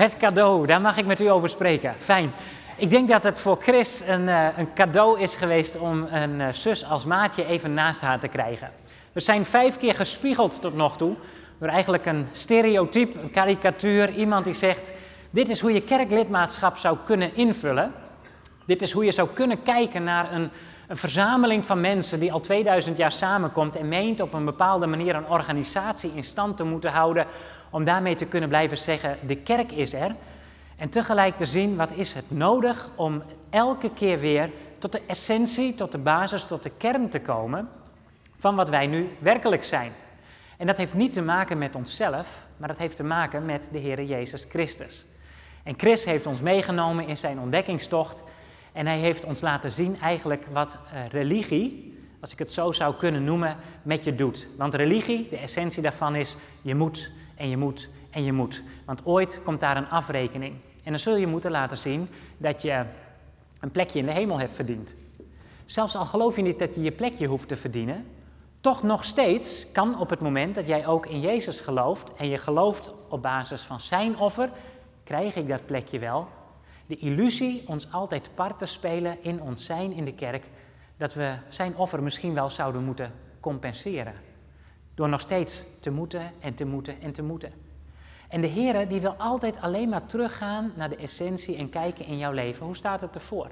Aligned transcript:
Het 0.00 0.16
cadeau, 0.16 0.66
daar 0.66 0.80
mag 0.80 0.96
ik 0.96 1.06
met 1.06 1.20
u 1.20 1.26
over 1.26 1.48
spreken. 1.48 1.94
Fijn. 1.98 2.32
Ik 2.76 2.90
denk 2.90 3.08
dat 3.08 3.22
het 3.22 3.38
voor 3.38 3.58
Chris 3.60 4.02
een, 4.06 4.22
uh, 4.22 4.46
een 4.56 4.72
cadeau 4.74 5.20
is 5.20 5.34
geweest 5.34 5.78
om 5.78 6.06
een 6.10 6.40
uh, 6.40 6.48
zus 6.52 6.84
als 6.84 7.04
maatje 7.04 7.46
even 7.46 7.74
naast 7.74 8.00
haar 8.00 8.18
te 8.18 8.28
krijgen. 8.28 8.70
We 9.12 9.20
zijn 9.20 9.44
vijf 9.44 9.78
keer 9.78 9.94
gespiegeld 9.94 10.60
tot 10.60 10.74
nog 10.74 10.96
toe 10.96 11.14
door 11.58 11.68
eigenlijk 11.68 12.06
een 12.06 12.26
stereotype, 12.32 13.20
een 13.20 13.30
karikatuur. 13.30 14.12
Iemand 14.12 14.44
die 14.44 14.54
zegt, 14.54 14.92
dit 15.30 15.48
is 15.48 15.60
hoe 15.60 15.72
je 15.72 15.82
kerklidmaatschap 15.82 16.76
zou 16.76 16.96
kunnen 17.04 17.34
invullen. 17.34 17.92
Dit 18.64 18.82
is 18.82 18.92
hoe 18.92 19.04
je 19.04 19.12
zou 19.12 19.28
kunnen 19.34 19.62
kijken 19.62 20.04
naar 20.04 20.32
een 20.32 20.50
verzameling 20.88 21.64
van 21.64 21.80
mensen 21.80 22.20
die 22.20 22.32
al 22.32 22.40
2000 22.40 22.96
jaar 22.96 23.12
samenkomt 23.12 23.76
en 23.76 23.88
meent 23.88 24.20
op 24.20 24.32
een 24.32 24.44
bepaalde 24.44 24.86
manier 24.86 25.14
een 25.14 25.28
organisatie 25.28 26.12
in 26.14 26.24
stand 26.24 26.56
te 26.56 26.64
moeten 26.64 26.90
houden 26.90 27.26
om 27.70 27.84
daarmee 27.84 28.14
te 28.14 28.26
kunnen 28.26 28.48
blijven 28.48 28.76
zeggen, 28.76 29.18
de 29.26 29.36
kerk 29.36 29.72
is 29.72 29.92
er. 29.92 30.14
En 30.76 30.88
tegelijk 30.88 31.36
te 31.36 31.46
zien, 31.46 31.76
wat 31.76 31.92
is 31.92 32.14
het 32.14 32.30
nodig 32.30 32.90
om 32.94 33.22
elke 33.50 33.90
keer 33.92 34.20
weer 34.20 34.50
tot 34.78 34.92
de 34.92 35.02
essentie, 35.06 35.74
tot 35.74 35.92
de 35.92 35.98
basis, 35.98 36.44
tot 36.44 36.62
de 36.62 36.70
kern 36.76 37.08
te 37.08 37.20
komen 37.20 37.68
van 38.38 38.54
wat 38.54 38.68
wij 38.68 38.86
nu 38.86 39.08
werkelijk 39.18 39.64
zijn. 39.64 39.92
En 40.56 40.66
dat 40.66 40.76
heeft 40.76 40.94
niet 40.94 41.12
te 41.12 41.22
maken 41.22 41.58
met 41.58 41.74
onszelf, 41.74 42.46
maar 42.56 42.68
dat 42.68 42.78
heeft 42.78 42.96
te 42.96 43.04
maken 43.04 43.44
met 43.44 43.68
de 43.72 43.78
Heer 43.78 44.02
Jezus 44.02 44.46
Christus. 44.48 45.06
En 45.62 45.74
Chris 45.76 46.04
heeft 46.04 46.26
ons 46.26 46.40
meegenomen 46.40 47.06
in 47.06 47.16
zijn 47.16 47.38
ontdekkingstocht 47.38 48.22
en 48.72 48.86
hij 48.86 48.98
heeft 48.98 49.24
ons 49.24 49.40
laten 49.40 49.70
zien 49.70 50.00
eigenlijk 50.00 50.46
wat 50.52 50.78
uh, 50.84 51.00
religie, 51.10 51.98
als 52.20 52.32
ik 52.32 52.38
het 52.38 52.52
zo 52.52 52.72
zou 52.72 52.94
kunnen 52.94 53.24
noemen, 53.24 53.56
met 53.82 54.04
je 54.04 54.14
doet. 54.14 54.46
Want 54.56 54.74
religie, 54.74 55.28
de 55.28 55.36
essentie 55.36 55.82
daarvan 55.82 56.14
is, 56.14 56.36
je 56.62 56.74
moet 56.74 57.10
en 57.40 57.48
je 57.48 57.56
moet 57.56 57.88
en 58.10 58.24
je 58.24 58.32
moet. 58.32 58.62
Want 58.84 59.00
ooit 59.04 59.40
komt 59.44 59.60
daar 59.60 59.76
een 59.76 59.88
afrekening. 59.88 60.54
En 60.84 60.90
dan 60.90 60.98
zul 60.98 61.16
je 61.16 61.26
moeten 61.26 61.50
laten 61.50 61.76
zien 61.76 62.08
dat 62.36 62.62
je 62.62 62.84
een 63.60 63.70
plekje 63.70 63.98
in 63.98 64.06
de 64.06 64.12
hemel 64.12 64.38
hebt 64.38 64.54
verdiend. 64.54 64.94
Zelfs 65.64 65.96
al 65.96 66.04
geloof 66.04 66.36
je 66.36 66.42
niet 66.42 66.58
dat 66.58 66.74
je 66.74 66.82
je 66.82 66.92
plekje 66.92 67.26
hoeft 67.26 67.48
te 67.48 67.56
verdienen, 67.56 68.06
toch 68.60 68.82
nog 68.82 69.04
steeds 69.04 69.72
kan 69.72 69.98
op 69.98 70.10
het 70.10 70.20
moment 70.20 70.54
dat 70.54 70.66
jij 70.66 70.86
ook 70.86 71.06
in 71.06 71.20
Jezus 71.20 71.60
gelooft 71.60 72.14
en 72.14 72.28
je 72.28 72.38
gelooft 72.38 72.92
op 73.08 73.22
basis 73.22 73.60
van 73.60 73.80
zijn 73.80 74.18
offer, 74.18 74.50
krijg 75.04 75.36
ik 75.36 75.48
dat 75.48 75.66
plekje 75.66 75.98
wel. 75.98 76.28
De 76.86 76.96
illusie 76.96 77.62
ons 77.66 77.92
altijd 77.92 78.30
part 78.34 78.58
te 78.58 78.66
spelen 78.66 79.22
in 79.22 79.42
ons 79.42 79.64
zijn 79.64 79.92
in 79.92 80.04
de 80.04 80.14
kerk, 80.14 80.46
dat 80.96 81.14
we 81.14 81.34
zijn 81.48 81.76
offer 81.76 82.02
misschien 82.02 82.34
wel 82.34 82.50
zouden 82.50 82.84
moeten 82.84 83.12
compenseren. 83.40 84.14
Door 84.94 85.08
nog 85.08 85.20
steeds 85.20 85.64
te 85.80 85.90
moeten 85.90 86.32
en 86.40 86.54
te 86.54 86.64
moeten 86.64 87.00
en 87.00 87.12
te 87.12 87.22
moeten. 87.22 87.52
En 88.28 88.40
de 88.40 88.46
Heer 88.46 88.88
die 88.88 89.00
wil 89.00 89.14
altijd 89.14 89.60
alleen 89.60 89.88
maar 89.88 90.06
teruggaan 90.06 90.72
naar 90.76 90.88
de 90.88 90.96
essentie 90.96 91.56
en 91.56 91.68
kijken 91.68 92.04
in 92.04 92.18
jouw 92.18 92.32
leven. 92.32 92.66
Hoe 92.66 92.76
staat 92.76 93.00
het 93.00 93.14
ervoor? 93.14 93.50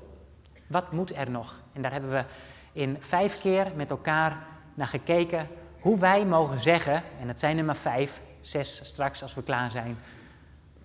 Wat 0.67 0.93
moet 0.93 1.17
er 1.17 1.31
nog? 1.31 1.61
En 1.73 1.83
daar 1.83 1.93
hebben 1.93 2.11
we 2.11 2.25
in 2.73 2.97
vijf 3.01 3.39
keer 3.39 3.73
met 3.77 3.91
elkaar 3.91 4.47
naar 4.75 4.87
gekeken 4.87 5.49
hoe 5.81 5.99
wij 5.99 6.25
mogen 6.25 6.61
zeggen, 6.61 7.03
en 7.21 7.29
het 7.29 7.39
zijn 7.39 7.59
er 7.59 7.65
maar 7.65 7.77
vijf, 7.77 8.21
zes 8.41 8.81
straks 8.85 9.23
als 9.23 9.35
we 9.35 9.43
klaar 9.43 9.71
zijn. 9.71 9.99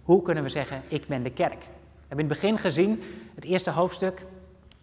Hoe 0.03 0.21
kunnen 0.21 0.43
we 0.43 0.49
zeggen, 0.49 0.81
ik 0.87 1.07
ben 1.07 1.23
de 1.23 1.31
kerk? 1.31 1.59
We 1.59 1.99
hebben 2.07 2.25
in 2.25 2.31
het 2.31 2.41
begin 2.41 2.57
gezien, 2.57 3.03
het 3.35 3.45
eerste 3.45 3.71
hoofdstuk, 3.71 4.25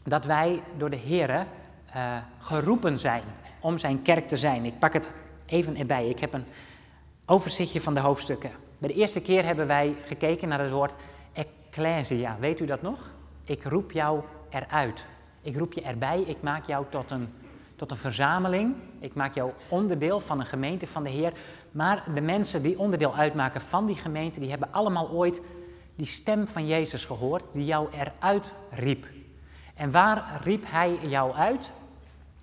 dat 0.02 0.24
wij 0.24 0.62
door 0.76 0.90
de 0.90 0.96
Heer 0.96 1.30
uh, 1.30 2.16
geroepen 2.38 2.98
zijn 2.98 3.22
om 3.60 3.78
zijn 3.78 4.02
kerk 4.02 4.28
te 4.28 4.36
zijn. 4.36 4.64
Ik 4.64 4.78
pak 4.78 4.92
het 4.92 5.10
even 5.50 5.76
erbij. 5.76 6.08
Ik 6.08 6.18
heb 6.20 6.32
een 6.32 6.44
overzichtje 7.26 7.80
van 7.80 7.94
de 7.94 8.00
hoofdstukken. 8.00 8.50
Bij 8.78 8.88
de 8.88 8.94
eerste 8.94 9.22
keer 9.22 9.44
hebben 9.44 9.66
wij 9.66 9.94
gekeken 10.04 10.48
naar 10.48 10.60
het 10.60 10.70
woord 10.70 10.94
ecclesia. 11.32 12.36
Weet 12.38 12.60
u 12.60 12.66
dat 12.66 12.82
nog? 12.82 13.10
Ik 13.44 13.64
roep 13.64 13.92
jou 13.92 14.22
eruit. 14.48 15.06
Ik 15.42 15.56
roep 15.56 15.72
je 15.72 15.82
erbij. 15.82 16.20
Ik 16.20 16.42
maak 16.42 16.66
jou 16.66 16.84
tot 16.88 17.10
een, 17.10 17.28
tot 17.76 17.90
een 17.90 17.96
verzameling. 17.96 18.74
Ik 18.98 19.14
maak 19.14 19.34
jou 19.34 19.52
onderdeel 19.68 20.20
van 20.20 20.40
een 20.40 20.46
gemeente 20.46 20.86
van 20.86 21.02
de 21.02 21.10
Heer. 21.10 21.32
Maar 21.70 22.04
de 22.14 22.20
mensen 22.20 22.62
die 22.62 22.78
onderdeel 22.78 23.14
uitmaken 23.14 23.60
van 23.60 23.86
die 23.86 23.96
gemeente, 23.96 24.40
die 24.40 24.50
hebben 24.50 24.72
allemaal 24.72 25.10
ooit 25.10 25.40
die 25.96 26.06
stem 26.06 26.46
van 26.46 26.66
Jezus 26.66 27.04
gehoord, 27.04 27.44
die 27.52 27.64
jou 27.64 27.88
eruit 27.92 28.52
riep. 28.70 29.06
En 29.74 29.90
waar 29.90 30.40
riep 30.42 30.64
hij 30.66 30.98
jou 31.02 31.34
uit? 31.34 31.70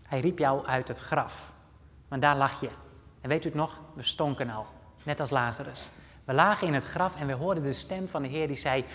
Hij 0.03 0.19
riep 0.19 0.39
jou 0.39 0.65
uit 0.65 0.87
het 0.87 0.99
graf. 0.99 1.53
Want 2.07 2.21
daar 2.21 2.37
lag 2.37 2.61
je. 2.61 2.69
En 3.21 3.29
weet 3.29 3.43
u 3.43 3.47
het 3.47 3.57
nog? 3.57 3.81
We 3.93 4.03
stonken 4.03 4.49
al, 4.49 4.65
net 5.03 5.19
als 5.19 5.29
Lazarus. 5.29 5.89
We 6.25 6.33
lagen 6.33 6.67
in 6.67 6.73
het 6.73 6.85
graf 6.85 7.19
en 7.19 7.27
we 7.27 7.33
hoorden 7.33 7.63
de 7.63 7.73
stem 7.73 8.07
van 8.07 8.21
de 8.21 8.27
Heer 8.27 8.47
die 8.47 8.55
zei: 8.55 8.85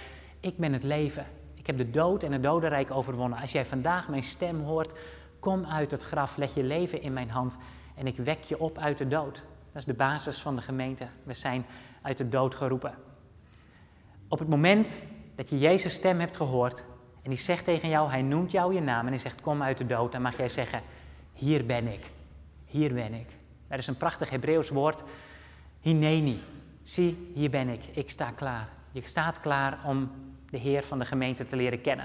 Ik 0.40 0.56
ben 0.56 0.72
het 0.72 0.82
leven. 0.82 1.26
Ik 1.54 1.66
heb 1.66 1.76
de 1.76 1.90
dood 1.90 2.22
en 2.22 2.32
het 2.32 2.42
dodenrijk 2.42 2.90
overwonnen. 2.90 3.38
Als 3.38 3.52
jij 3.52 3.66
vandaag 3.66 4.08
mijn 4.08 4.22
stem 4.22 4.60
hoort, 4.60 4.92
kom 5.38 5.64
uit 5.64 5.90
het 5.90 6.02
graf, 6.02 6.36
leg 6.36 6.54
je 6.54 6.62
leven 6.62 7.02
in 7.02 7.12
mijn 7.12 7.30
hand 7.30 7.58
en 7.94 8.06
ik 8.06 8.16
wek 8.16 8.42
je 8.42 8.58
op 8.58 8.78
uit 8.78 8.98
de 8.98 9.08
dood. 9.08 9.34
Dat 9.72 9.80
is 9.80 9.84
de 9.84 9.94
basis 9.94 10.40
van 10.40 10.56
de 10.56 10.62
gemeente. 10.62 11.06
We 11.22 11.34
zijn 11.34 11.66
uit 12.02 12.18
de 12.18 12.28
dood 12.28 12.54
geroepen. 12.54 12.94
Op 14.28 14.38
het 14.38 14.48
moment 14.48 14.94
dat 15.34 15.48
je 15.48 15.58
Jezus' 15.58 15.94
stem 15.94 16.18
hebt 16.20 16.36
gehoord 16.36 16.84
en 17.22 17.30
die 17.30 17.38
zegt 17.38 17.64
tegen 17.64 17.88
jou, 17.88 18.10
hij 18.10 18.22
noemt 18.22 18.50
jou 18.50 18.74
je 18.74 18.80
naam 18.80 19.06
en 19.06 19.12
hij 19.12 19.18
zegt 19.18 19.40
kom 19.40 19.62
uit 19.62 19.78
de 19.78 19.86
dood, 19.86 20.12
dan 20.12 20.22
mag 20.22 20.36
jij 20.36 20.48
zeggen, 20.48 20.82
hier 21.32 21.66
ben 21.66 21.86
ik, 21.86 22.10
hier 22.64 22.94
ben 22.94 23.14
ik. 23.14 23.36
Er 23.72 23.78
is 23.78 23.86
een 23.86 23.96
prachtig 23.96 24.30
Hebreeuws 24.30 24.68
woord, 24.68 25.02
hineni. 25.80 26.40
Zie, 26.82 27.30
hier 27.34 27.50
ben 27.50 27.68
ik, 27.68 27.80
ik 27.92 28.10
sta 28.10 28.30
klaar. 28.30 28.68
Je 28.90 29.00
staat 29.04 29.40
klaar 29.40 29.78
om 29.84 30.10
de 30.50 30.58
Heer 30.58 30.82
van 30.82 30.98
de 30.98 31.04
gemeente 31.04 31.46
te 31.46 31.56
leren 31.56 31.80
kennen. 31.80 32.04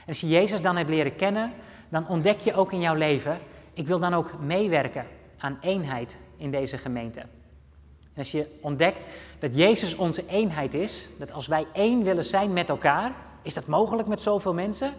En 0.00 0.06
als 0.06 0.20
je 0.20 0.28
Jezus 0.28 0.62
dan 0.62 0.76
hebt 0.76 0.88
leren 0.88 1.16
kennen, 1.16 1.52
dan 1.88 2.08
ontdek 2.08 2.40
je 2.40 2.54
ook 2.54 2.72
in 2.72 2.80
jouw 2.80 2.94
leven, 2.94 3.38
ik 3.72 3.86
wil 3.86 3.98
dan 3.98 4.14
ook 4.14 4.40
meewerken 4.40 5.06
aan 5.38 5.58
eenheid 5.60 6.16
in 6.36 6.50
deze 6.50 6.78
gemeente. 6.78 7.20
En 7.20 8.18
als 8.18 8.30
je 8.30 8.58
ontdekt 8.60 9.08
dat 9.38 9.56
Jezus 9.56 9.94
onze 9.94 10.26
eenheid 10.26 10.74
is, 10.74 11.08
dat 11.18 11.32
als 11.32 11.46
wij 11.46 11.66
één 11.72 12.02
willen 12.02 12.24
zijn 12.24 12.52
met 12.52 12.68
elkaar, 12.68 13.12
is 13.42 13.54
dat 13.54 13.66
mogelijk 13.66 14.08
met 14.08 14.20
zoveel 14.20 14.54
mensen? 14.54 14.92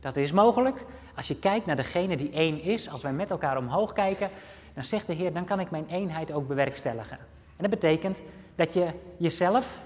Dat 0.00 0.16
is 0.16 0.32
mogelijk. 0.32 0.84
Als 1.14 1.28
je 1.28 1.38
kijkt 1.38 1.66
naar 1.66 1.76
degene 1.76 2.16
die 2.16 2.30
één 2.30 2.62
is, 2.62 2.90
als 2.90 3.02
wij 3.02 3.12
met 3.12 3.30
elkaar 3.30 3.56
omhoog 3.56 3.92
kijken, 3.92 4.30
dan 4.78 4.86
zegt 4.86 5.06
de 5.06 5.12
Heer, 5.12 5.32
dan 5.32 5.44
kan 5.44 5.60
ik 5.60 5.70
mijn 5.70 5.86
eenheid 5.86 6.32
ook 6.32 6.48
bewerkstelligen. 6.48 7.18
En 7.56 7.68
dat 7.68 7.70
betekent 7.70 8.22
dat 8.54 8.74
je 8.74 8.90
jezelf 9.16 9.82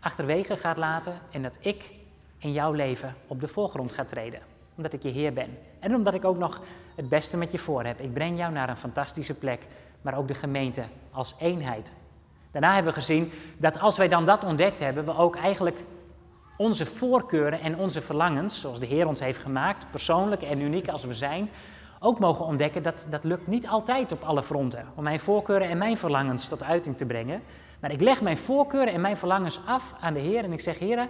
achterwege 0.00 0.56
gaat 0.56 0.76
laten 0.76 1.14
en 1.30 1.42
dat 1.42 1.58
ik 1.60 1.92
in 2.38 2.52
jouw 2.52 2.72
leven 2.72 3.14
op 3.26 3.40
de 3.40 3.48
voorgrond 3.48 3.92
ga 3.92 4.04
treden. 4.04 4.40
Omdat 4.74 4.92
ik 4.92 5.02
je 5.02 5.08
Heer 5.08 5.32
ben. 5.32 5.58
En 5.78 5.94
omdat 5.94 6.14
ik 6.14 6.24
ook 6.24 6.38
nog 6.38 6.60
het 6.96 7.08
beste 7.08 7.36
met 7.36 7.52
je 7.52 7.58
voor 7.58 7.84
heb. 7.84 8.00
Ik 8.00 8.12
breng 8.12 8.38
jou 8.38 8.52
naar 8.52 8.68
een 8.68 8.76
fantastische 8.76 9.34
plek, 9.34 9.66
maar 10.02 10.16
ook 10.16 10.28
de 10.28 10.34
gemeente 10.34 10.84
als 11.10 11.34
eenheid. 11.38 11.92
Daarna 12.50 12.74
hebben 12.74 12.92
we 12.92 12.98
gezien 12.98 13.32
dat 13.58 13.80
als 13.80 13.96
wij 13.96 14.08
dan 14.08 14.26
dat 14.26 14.44
ontdekt 14.44 14.78
hebben, 14.78 15.04
we 15.04 15.16
ook 15.16 15.36
eigenlijk 15.36 15.78
onze 16.56 16.86
voorkeuren 16.86 17.60
en 17.60 17.76
onze 17.76 18.00
verlangens, 18.00 18.60
zoals 18.60 18.80
de 18.80 18.86
Heer 18.86 19.06
ons 19.06 19.20
heeft 19.20 19.38
gemaakt, 19.38 19.90
persoonlijk 19.90 20.42
en 20.42 20.60
uniek 20.60 20.88
als 20.88 21.04
we 21.04 21.14
zijn, 21.14 21.50
ook 22.02 22.18
mogen 22.18 22.44
ontdekken 22.44 22.82
dat 22.82 23.06
dat 23.10 23.24
lukt 23.24 23.46
niet 23.46 23.66
altijd 23.66 24.12
op 24.12 24.22
alle 24.22 24.42
fronten. 24.42 24.84
Om 24.94 25.02
mijn 25.02 25.20
voorkeuren 25.20 25.68
en 25.68 25.78
mijn 25.78 25.96
verlangens 25.96 26.48
tot 26.48 26.62
uiting 26.62 26.96
te 26.96 27.04
brengen. 27.04 27.42
Maar 27.80 27.90
ik 27.90 28.00
leg 28.00 28.20
mijn 28.20 28.38
voorkeuren 28.38 28.92
en 28.92 29.00
mijn 29.00 29.16
verlangens 29.16 29.60
af 29.66 29.94
aan 30.00 30.14
de 30.14 30.20
Heer 30.20 30.44
en 30.44 30.52
ik 30.52 30.60
zeg, 30.60 30.78
Heer, 30.78 31.08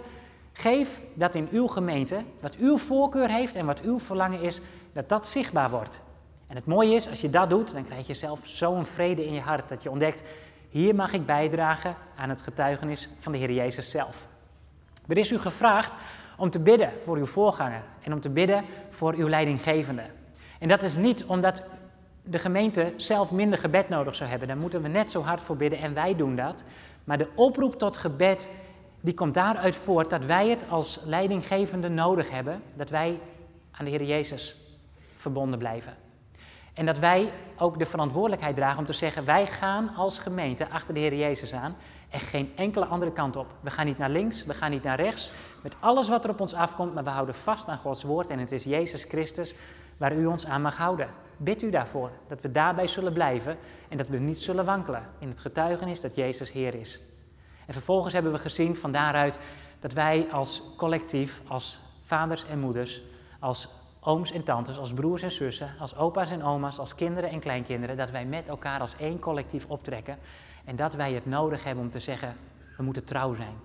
geef 0.53 1.01
dat 1.13 1.35
in 1.35 1.47
uw 1.51 1.67
gemeente, 1.67 2.23
wat 2.39 2.55
uw 2.55 2.77
voorkeur 2.77 3.29
heeft 3.29 3.55
en 3.55 3.65
wat 3.65 3.81
uw 3.81 3.99
verlangen 3.99 4.41
is, 4.41 4.61
dat 4.93 5.09
dat 5.09 5.27
zichtbaar 5.27 5.69
wordt. 5.69 5.99
En 6.47 6.55
het 6.55 6.65
mooie 6.65 6.95
is, 6.95 7.09
als 7.09 7.21
je 7.21 7.29
dat 7.29 7.49
doet, 7.49 7.73
dan 7.73 7.85
krijg 7.85 8.07
je 8.07 8.13
zelf 8.13 8.47
zo'n 8.47 8.85
vrede 8.85 9.25
in 9.25 9.33
je 9.33 9.41
hart 9.41 9.69
dat 9.69 9.83
je 9.83 9.91
ontdekt, 9.91 10.23
hier 10.69 10.95
mag 10.95 11.13
ik 11.13 11.25
bijdragen 11.25 11.95
aan 12.15 12.29
het 12.29 12.41
getuigenis 12.41 13.09
van 13.19 13.31
de 13.31 13.37
Heer 13.37 13.51
Jezus 13.51 13.91
zelf. 13.91 14.27
Er 15.07 15.17
is 15.17 15.31
u 15.31 15.39
gevraagd 15.39 15.93
om 16.37 16.49
te 16.49 16.59
bidden 16.59 16.91
voor 17.03 17.17
uw 17.17 17.25
voorganger 17.25 17.83
en 18.01 18.13
om 18.13 18.21
te 18.21 18.29
bidden 18.29 18.65
voor 18.89 19.13
uw 19.13 19.27
leidinggevende. 19.27 20.03
En 20.59 20.67
dat 20.67 20.83
is 20.83 20.95
niet 20.95 21.25
omdat 21.25 21.63
de 22.23 22.39
gemeente 22.39 22.93
zelf 22.95 23.31
minder 23.31 23.59
gebed 23.59 23.89
nodig 23.89 24.15
zou 24.15 24.29
hebben. 24.29 24.47
Daar 24.47 24.57
moeten 24.57 24.81
we 24.81 24.87
net 24.87 25.11
zo 25.11 25.21
hard 25.21 25.41
voor 25.41 25.57
bidden 25.57 25.79
en 25.79 25.93
wij 25.93 26.15
doen 26.15 26.35
dat. 26.35 26.63
Maar 27.03 27.17
de 27.17 27.29
oproep 27.35 27.79
tot 27.79 27.97
gebed, 27.97 28.51
die 29.01 29.13
komt 29.13 29.33
daaruit 29.33 29.75
voort 29.75 30.09
dat 30.09 30.25
wij 30.25 30.49
het 30.49 30.65
als 30.69 30.99
leidinggevende 31.05 31.89
nodig 31.89 32.29
hebben. 32.29 32.61
Dat 32.75 32.89
wij 32.89 33.19
aan 33.71 33.85
de 33.85 33.91
Heer 33.91 34.03
Jezus 34.03 34.57
verbonden 35.15 35.59
blijven. 35.59 35.93
En 36.73 36.85
dat 36.85 36.99
wij 36.99 37.33
ook 37.57 37.79
de 37.79 37.85
verantwoordelijkheid 37.85 38.55
dragen 38.55 38.79
om 38.79 38.85
te 38.85 38.93
zeggen: 38.93 39.25
wij 39.25 39.45
gaan 39.45 39.95
als 39.95 40.17
gemeente 40.17 40.69
achter 40.69 40.93
de 40.93 40.99
Heer 40.99 41.15
Jezus 41.15 41.53
aan 41.53 41.75
en 42.09 42.19
geen 42.19 42.51
enkele 42.55 42.85
andere 42.85 43.11
kant 43.11 43.35
op. 43.35 43.47
We 43.59 43.71
gaan 43.71 43.85
niet 43.85 43.97
naar 43.97 44.09
links, 44.09 44.45
we 44.45 44.53
gaan 44.53 44.71
niet 44.71 44.83
naar 44.83 44.99
rechts, 44.99 45.31
met 45.61 45.75
alles 45.79 46.09
wat 46.09 46.23
er 46.23 46.29
op 46.29 46.41
ons 46.41 46.53
afkomt, 46.53 46.93
maar 46.93 47.03
we 47.03 47.09
houden 47.09 47.35
vast 47.35 47.67
aan 47.67 47.77
Gods 47.77 48.03
woord 48.03 48.29
en 48.29 48.39
het 48.39 48.51
is 48.51 48.63
Jezus 48.63 49.03
Christus 49.03 49.55
waar 50.03 50.15
u 50.15 50.25
ons 50.25 50.45
aan 50.45 50.61
mag 50.61 50.77
houden. 50.77 51.09
Bid 51.37 51.61
u 51.61 51.69
daarvoor, 51.69 52.11
dat 52.27 52.41
we 52.41 52.51
daarbij 52.51 52.87
zullen 52.87 53.13
blijven 53.13 53.57
en 53.89 53.97
dat 53.97 54.07
we 54.07 54.17
niet 54.17 54.41
zullen 54.41 54.65
wankelen 54.65 55.03
in 55.19 55.27
het 55.27 55.39
getuigenis 55.39 56.01
dat 56.01 56.15
Jezus 56.15 56.51
Heer 56.51 56.75
is. 56.75 56.99
En 57.65 57.73
vervolgens 57.73 58.13
hebben 58.13 58.31
we 58.31 58.37
gezien 58.37 58.75
van 58.75 58.91
daaruit 58.91 59.39
dat 59.79 59.93
wij 59.93 60.27
als 60.31 60.63
collectief, 60.77 61.41
als 61.47 61.79
vaders 62.03 62.45
en 62.45 62.59
moeders, 62.59 63.01
als 63.39 63.67
ooms 63.99 64.31
en 64.31 64.43
tantes, 64.43 64.77
als 64.77 64.93
broers 64.93 65.21
en 65.21 65.31
zussen, 65.31 65.69
als 65.79 65.97
opa's 65.97 66.31
en 66.31 66.43
oma's, 66.43 66.79
als 66.79 66.95
kinderen 66.95 67.29
en 67.29 67.39
kleinkinderen, 67.39 67.97
dat 67.97 68.11
wij 68.11 68.25
met 68.25 68.47
elkaar 68.47 68.79
als 68.79 68.95
één 68.95 69.19
collectief 69.19 69.65
optrekken 69.67 70.17
en 70.65 70.75
dat 70.75 70.93
wij 70.93 71.13
het 71.13 71.25
nodig 71.25 71.63
hebben 71.63 71.83
om 71.83 71.89
te 71.89 71.99
zeggen, 71.99 72.35
we 72.77 72.83
moeten 72.83 73.03
trouw 73.03 73.33
zijn. 73.33 73.55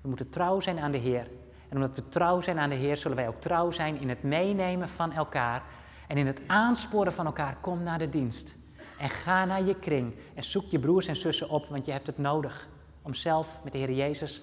We 0.00 0.08
moeten 0.08 0.28
trouw 0.28 0.60
zijn 0.60 0.78
aan 0.78 0.92
de 0.92 0.98
Heer. 0.98 1.26
En 1.72 1.78
omdat 1.78 1.96
we 1.96 2.08
trouw 2.08 2.40
zijn 2.40 2.58
aan 2.58 2.68
de 2.68 2.74
Heer, 2.74 2.96
zullen 2.96 3.16
wij 3.16 3.28
ook 3.28 3.40
trouw 3.40 3.70
zijn 3.70 4.00
in 4.00 4.08
het 4.08 4.22
meenemen 4.22 4.88
van 4.88 5.12
elkaar 5.12 5.62
en 6.08 6.16
in 6.16 6.26
het 6.26 6.40
aansporen 6.46 7.12
van 7.12 7.26
elkaar. 7.26 7.56
Kom 7.60 7.82
naar 7.82 7.98
de 7.98 8.08
dienst 8.08 8.54
en 8.98 9.08
ga 9.08 9.44
naar 9.44 9.64
je 9.64 9.74
kring 9.74 10.14
en 10.34 10.44
zoek 10.44 10.64
je 10.64 10.78
broers 10.78 11.06
en 11.06 11.16
zussen 11.16 11.48
op, 11.48 11.66
want 11.66 11.84
je 11.84 11.92
hebt 11.92 12.06
het 12.06 12.18
nodig 12.18 12.68
om 13.02 13.14
zelf 13.14 13.60
met 13.64 13.72
de 13.72 13.78
Heer 13.78 13.92
Jezus 13.92 14.42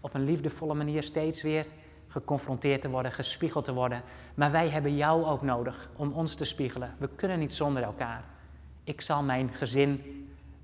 op 0.00 0.14
een 0.14 0.24
liefdevolle 0.24 0.74
manier 0.74 1.02
steeds 1.02 1.42
weer 1.42 1.66
geconfronteerd 2.06 2.80
te 2.80 2.88
worden, 2.88 3.12
gespiegeld 3.12 3.64
te 3.64 3.72
worden. 3.72 4.02
Maar 4.34 4.50
wij 4.50 4.68
hebben 4.68 4.96
jou 4.96 5.24
ook 5.24 5.42
nodig 5.42 5.90
om 5.96 6.12
ons 6.12 6.34
te 6.34 6.44
spiegelen. 6.44 6.94
We 6.98 7.08
kunnen 7.08 7.38
niet 7.38 7.54
zonder 7.54 7.82
elkaar. 7.82 8.24
Ik 8.84 9.00
zal 9.00 9.22
mijn 9.22 9.52
gezin 9.52 10.02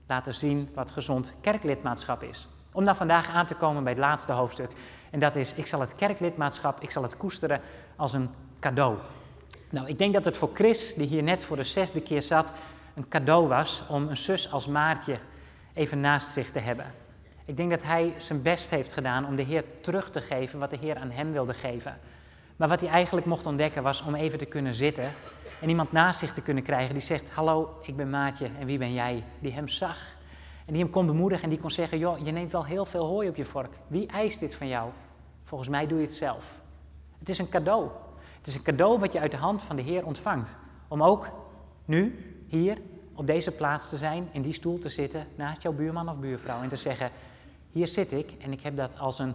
laten 0.07 0.35
zien 0.35 0.69
wat 0.75 0.91
gezond 0.91 1.33
kerklidmaatschap 1.41 2.23
is. 2.23 2.49
Om 2.73 2.85
dan 2.85 2.97
vandaag 2.97 3.29
aan 3.29 3.47
te 3.47 3.55
komen 3.55 3.83
bij 3.83 3.93
het 3.93 4.01
laatste 4.01 4.33
hoofdstuk. 4.33 4.71
En 5.11 5.21
dat 5.21 5.37
is, 5.37 5.55
ik 5.55 5.67
zal 5.67 5.81
het 5.81 5.95
kerklidmaatschap, 5.95 6.81
ik 6.81 6.91
zal 6.91 7.03
het 7.03 7.17
koesteren 7.17 7.61
als 7.97 8.13
een 8.13 8.31
cadeau. 8.61 8.97
Nou, 9.71 9.87
ik 9.87 9.99
denk 9.99 10.13
dat 10.13 10.25
het 10.25 10.37
voor 10.37 10.51
Chris, 10.55 10.95
die 10.95 11.07
hier 11.07 11.23
net 11.23 11.45
voor 11.45 11.57
de 11.57 11.65
zesde 11.65 12.01
keer 12.01 12.23
zat, 12.23 12.53
een 12.95 13.09
cadeau 13.09 13.49
was 13.49 13.83
om 13.89 14.09
een 14.09 14.17
zus 14.17 14.53
als 14.53 14.67
Maartje 14.67 15.19
even 15.75 16.01
naast 16.01 16.31
zich 16.31 16.51
te 16.51 16.59
hebben. 16.59 16.87
Ik 17.45 17.57
denk 17.57 17.71
dat 17.71 17.83
hij 17.83 18.15
zijn 18.19 18.43
best 18.43 18.71
heeft 18.71 18.93
gedaan 18.93 19.27
om 19.27 19.37
de 19.37 19.43
Heer 19.43 19.65
terug 19.81 20.11
te 20.11 20.21
geven 20.21 20.59
wat 20.59 20.71
de 20.71 20.79
Heer 20.81 20.97
aan 20.97 21.11
hem 21.11 21.33
wilde 21.33 21.55
geven. 21.55 21.99
Maar 22.57 22.69
wat 22.69 22.81
hij 22.81 22.89
eigenlijk 22.89 23.27
mocht 23.27 23.47
ontdekken 23.47 23.83
was 23.83 24.03
om 24.03 24.15
even 24.15 24.39
te 24.39 24.45
kunnen 24.45 24.75
zitten 24.75 25.13
en 25.61 25.69
iemand 25.69 25.93
naast 25.93 26.21
zich 26.21 26.35
te 26.35 26.43
kunnen 26.43 26.63
krijgen 26.63 26.95
die 26.95 27.03
zegt: 27.03 27.31
Hallo, 27.31 27.79
ik 27.83 27.97
ben 27.97 28.11
Maatje 28.11 28.51
en 28.59 28.67
wie 28.67 28.79
ben 28.79 28.93
jij? 28.93 29.25
Die 29.39 29.53
hem 29.53 29.69
zag 29.69 29.99
en 30.67 30.73
die 30.73 30.83
hem 30.83 30.91
kon 30.91 31.07
bemoedigen 31.07 31.45
en 31.45 31.51
die 31.51 31.59
kon 31.59 31.71
zeggen: 31.71 31.99
Joh, 31.99 32.19
je 32.19 32.33
neemt 32.33 32.53
wel 32.53 32.65
heel 32.65 32.85
veel 32.85 33.07
hooi 33.07 33.29
op 33.29 33.37
je 33.37 33.45
vork. 33.45 33.75
Wie 33.87 34.07
eist 34.07 34.41
dit 34.41 34.55
van 34.55 34.69
jou? 34.69 34.91
Volgens 35.45 35.71
mij 35.71 35.87
doe 35.87 35.99
je 35.99 36.05
het 36.05 36.15
zelf. 36.15 36.61
Het 37.19 37.29
is 37.29 37.39
een 37.39 37.49
cadeau. 37.49 37.89
Het 38.39 38.47
is 38.47 38.55
een 38.55 38.63
cadeau 38.63 38.99
wat 38.99 39.13
je 39.13 39.21
uit 39.21 39.31
de 39.31 39.37
hand 39.37 39.63
van 39.63 39.77
de 39.77 39.83
Heer 39.83 40.07
ontvangt. 40.07 40.57
Om 40.89 41.03
ook 41.03 41.31
nu, 41.85 42.35
hier, 42.47 42.79
op 43.15 43.27
deze 43.27 43.51
plaats 43.51 43.89
te 43.89 43.97
zijn, 43.97 44.29
in 44.33 44.43
die 44.43 44.53
stoel 44.53 44.79
te 44.79 44.89
zitten, 44.89 45.27
naast 45.35 45.63
jouw 45.63 45.73
buurman 45.73 46.09
of 46.09 46.21
buurvrouw 46.21 46.63
en 46.63 46.69
te 46.69 46.77
zeggen: 46.77 47.11
hier 47.71 47.89
zit 47.89 48.13
ik 48.13 48.33
en 48.39 48.53
ik 48.53 48.61
heb 48.63 48.77
dat 48.77 48.99
als 48.99 49.19
een, 49.19 49.35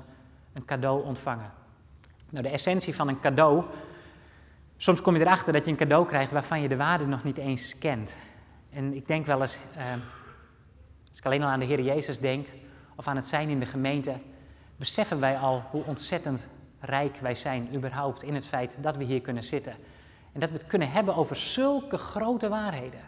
een 0.54 0.66
cadeau 0.66 1.04
ontvangen. 1.04 1.52
Nou, 2.30 2.44
de 2.44 2.50
essentie 2.50 2.96
van 2.96 3.08
een 3.08 3.20
cadeau. 3.20 3.64
Soms 4.78 5.02
kom 5.02 5.16
je 5.16 5.22
erachter 5.22 5.54
dat 5.54 5.66
je 5.66 5.72
een 5.72 5.78
cadeau 5.78 6.06
krijgt 6.06 6.32
waarvan 6.32 6.62
je 6.62 6.68
de 6.68 6.78
waarde 6.78 7.06
nog 7.06 7.24
niet 7.24 7.38
eens 7.38 7.78
kent. 7.78 8.16
En 8.70 8.94
ik 8.94 9.08
denk 9.08 9.26
wel 9.26 9.42
eens, 9.42 9.58
eh, 9.76 9.84
als 11.18 11.26
ik 11.26 11.32
alleen 11.32 11.48
al 11.48 11.54
aan 11.54 11.60
de 11.60 11.66
Heer 11.66 11.82
Jezus 11.82 12.20
denk, 12.20 12.48
of 12.96 13.08
aan 13.08 13.16
het 13.16 13.26
zijn 13.26 13.50
in 13.50 13.60
de 13.60 13.66
gemeente, 13.66 14.14
beseffen 14.76 15.20
wij 15.20 15.38
al 15.38 15.64
hoe 15.72 15.84
ontzettend 15.86 16.48
rijk 16.80 17.18
wij 17.18 17.36
zijn, 17.36 17.70
überhaupt, 17.76 18.24
in 18.24 18.36
het 18.36 18.46
feit 18.46 18.78
dat 18.82 18.98
we 18.98 19.04
hier 19.04 19.22
kunnen 19.22 19.44
zitten. 19.44 19.74
En 20.34 20.40
dat 20.40 20.50
we 20.50 20.58
het 20.58 20.68
kunnen 20.68 20.92
hebben 20.92 21.16
over 21.16 21.36
zulke 21.36 21.98
grote 21.98 22.50
waarheden. 22.50 23.00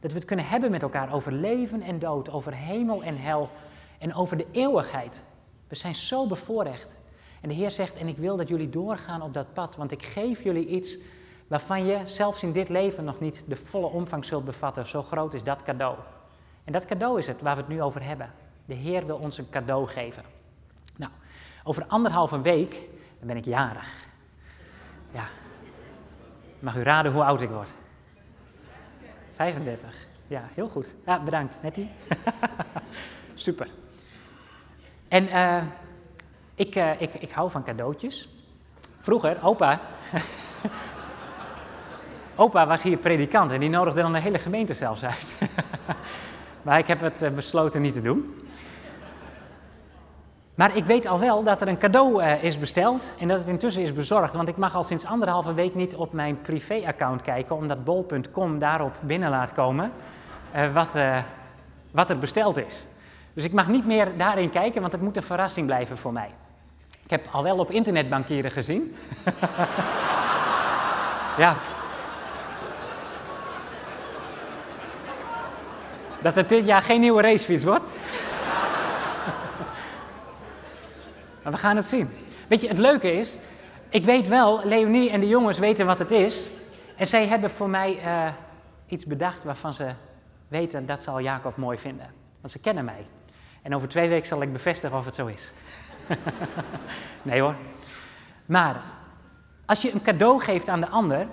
Dat 0.00 0.12
we 0.12 0.16
het 0.18 0.26
kunnen 0.26 0.48
hebben 0.48 0.70
met 0.70 0.82
elkaar 0.82 1.12
over 1.12 1.32
leven 1.32 1.82
en 1.82 1.98
dood, 1.98 2.30
over 2.30 2.54
hemel 2.54 3.02
en 3.02 3.16
hel, 3.16 3.50
en 3.98 4.14
over 4.14 4.36
de 4.36 4.46
eeuwigheid. 4.52 5.22
We 5.68 5.74
zijn 5.74 5.94
zo 5.94 6.26
bevoorrecht. 6.26 6.98
En 7.40 7.48
de 7.48 7.54
Heer 7.54 7.70
zegt, 7.70 7.96
en 7.96 8.08
ik 8.08 8.16
wil 8.16 8.36
dat 8.36 8.48
jullie 8.48 8.70
doorgaan 8.70 9.22
op 9.22 9.34
dat 9.34 9.52
pad, 9.52 9.76
want 9.76 9.90
ik 9.90 10.02
geef 10.02 10.42
jullie 10.42 10.66
iets 10.66 10.98
waarvan 11.46 11.86
je 11.86 12.00
zelfs 12.04 12.42
in 12.42 12.52
dit 12.52 12.68
leven 12.68 13.04
nog 13.04 13.20
niet 13.20 13.44
de 13.46 13.56
volle 13.56 13.86
omvang 13.86 14.24
zult 14.24 14.44
bevatten. 14.44 14.86
Zo 14.86 15.02
groot 15.02 15.34
is 15.34 15.42
dat 15.42 15.62
cadeau. 15.62 15.96
En 16.64 16.72
dat 16.72 16.84
cadeau 16.84 17.18
is 17.18 17.26
het 17.26 17.40
waar 17.40 17.54
we 17.54 17.60
het 17.60 17.70
nu 17.70 17.82
over 17.82 18.04
hebben. 18.04 18.32
De 18.64 18.74
Heer 18.74 19.06
wil 19.06 19.16
ons 19.16 19.38
een 19.38 19.50
cadeau 19.50 19.86
geven. 19.86 20.22
Nou, 20.96 21.12
over 21.64 21.84
anderhalve 21.86 22.40
week 22.40 22.80
ben 23.20 23.36
ik 23.36 23.44
jarig. 23.44 24.04
Ja. 25.12 25.24
Mag 26.58 26.76
u 26.76 26.82
raden 26.82 27.12
hoe 27.12 27.24
oud 27.24 27.40
ik 27.40 27.48
word? 27.48 27.70
35. 29.34 29.94
Ja, 30.26 30.48
heel 30.54 30.68
goed. 30.68 30.94
Ja, 31.06 31.20
bedankt, 31.20 31.58
Nettie. 31.62 31.90
Super. 33.34 33.68
En 35.08 35.24
uh, 35.24 35.62
ik, 36.54 36.76
uh, 36.76 37.00
ik, 37.00 37.14
ik 37.14 37.30
hou 37.30 37.50
van 37.50 37.64
cadeautjes. 37.64 38.28
Vroeger, 39.00 39.38
opa. 39.42 39.80
opa 42.36 42.66
was 42.66 42.82
hier 42.82 42.96
predikant 42.96 43.50
en 43.50 43.60
die 43.60 43.68
nodigde 43.68 44.02
dan 44.02 44.12
de 44.12 44.20
hele 44.20 44.38
gemeente 44.38 44.74
zelfs 44.74 45.04
uit. 45.04 45.38
maar 46.62 46.78
ik 46.78 46.86
heb 46.86 47.00
het 47.00 47.22
uh, 47.22 47.30
besloten 47.30 47.80
niet 47.80 47.92
te 47.92 48.00
doen. 48.00 48.34
Maar 50.54 50.76
ik 50.76 50.84
weet 50.84 51.06
al 51.06 51.18
wel 51.18 51.42
dat 51.42 51.60
er 51.60 51.68
een 51.68 51.78
cadeau 51.78 52.24
is 52.24 52.58
besteld 52.58 53.14
en 53.18 53.28
dat 53.28 53.38
het 53.38 53.48
intussen 53.48 53.82
is 53.82 53.92
bezorgd. 53.92 54.34
Want 54.34 54.48
ik 54.48 54.56
mag 54.56 54.74
al 54.74 54.82
sinds 54.82 55.06
anderhalve 55.06 55.54
week 55.54 55.74
niet 55.74 55.94
op 55.94 56.12
mijn 56.12 56.40
privé-account 56.40 57.22
kijken, 57.22 57.56
omdat 57.56 57.84
bol.com 57.84 58.58
daarop 58.58 58.96
binnen 59.00 59.30
laat 59.30 59.52
komen 59.52 59.92
wat, 60.72 60.98
wat 61.90 62.10
er 62.10 62.18
besteld 62.18 62.56
is. 62.56 62.86
Dus 63.32 63.44
ik 63.44 63.52
mag 63.52 63.68
niet 63.68 63.86
meer 63.86 64.16
daarin 64.16 64.50
kijken, 64.50 64.80
want 64.80 64.92
het 64.92 65.02
moet 65.02 65.16
een 65.16 65.22
verrassing 65.22 65.66
blijven 65.66 65.98
voor 65.98 66.12
mij. 66.12 66.30
Ik 67.04 67.10
heb 67.10 67.28
al 67.30 67.42
wel 67.42 67.58
op 67.58 67.70
internet 67.70 68.08
bankieren 68.08 68.50
gezien. 68.50 68.96
ja. 71.44 71.56
Dat 76.22 76.34
het 76.34 76.48
dit 76.48 76.64
jaar 76.64 76.82
geen 76.82 77.00
nieuwe 77.00 77.22
racefiets 77.22 77.64
wordt. 77.64 77.84
maar 81.42 81.52
we 81.52 81.58
gaan 81.58 81.76
het 81.76 81.84
zien. 81.84 82.10
Weet 82.48 82.60
je, 82.60 82.68
het 82.68 82.78
leuke 82.78 83.12
is, 83.12 83.36
ik 83.88 84.04
weet 84.04 84.28
wel, 84.28 84.64
Leonie 84.64 85.10
en 85.10 85.20
de 85.20 85.28
jongens 85.28 85.58
weten 85.58 85.86
wat 85.86 85.98
het 85.98 86.10
is. 86.10 86.46
En 86.96 87.06
zij 87.06 87.26
hebben 87.26 87.50
voor 87.50 87.68
mij 87.68 88.00
uh, 88.04 88.28
iets 88.86 89.04
bedacht 89.04 89.44
waarvan 89.44 89.74
ze 89.74 89.92
weten 90.48 90.86
dat 90.86 91.02
zal 91.02 91.20
Jacob 91.20 91.56
mooi 91.56 91.78
vinden. 91.78 92.06
Want 92.40 92.52
ze 92.52 92.60
kennen 92.60 92.84
mij. 92.84 93.06
En 93.62 93.74
over 93.74 93.88
twee 93.88 94.08
weken 94.08 94.26
zal 94.26 94.42
ik 94.42 94.52
bevestigen 94.52 94.98
of 94.98 95.04
het 95.04 95.14
zo 95.14 95.26
is. 95.26 95.52
nee 97.22 97.40
hoor. 97.40 97.56
Maar 98.46 98.82
als 99.66 99.82
je 99.82 99.92
een 99.92 100.02
cadeau 100.02 100.40
geeft 100.40 100.68
aan 100.68 100.80
de 100.80 100.88
ander, 100.88 101.26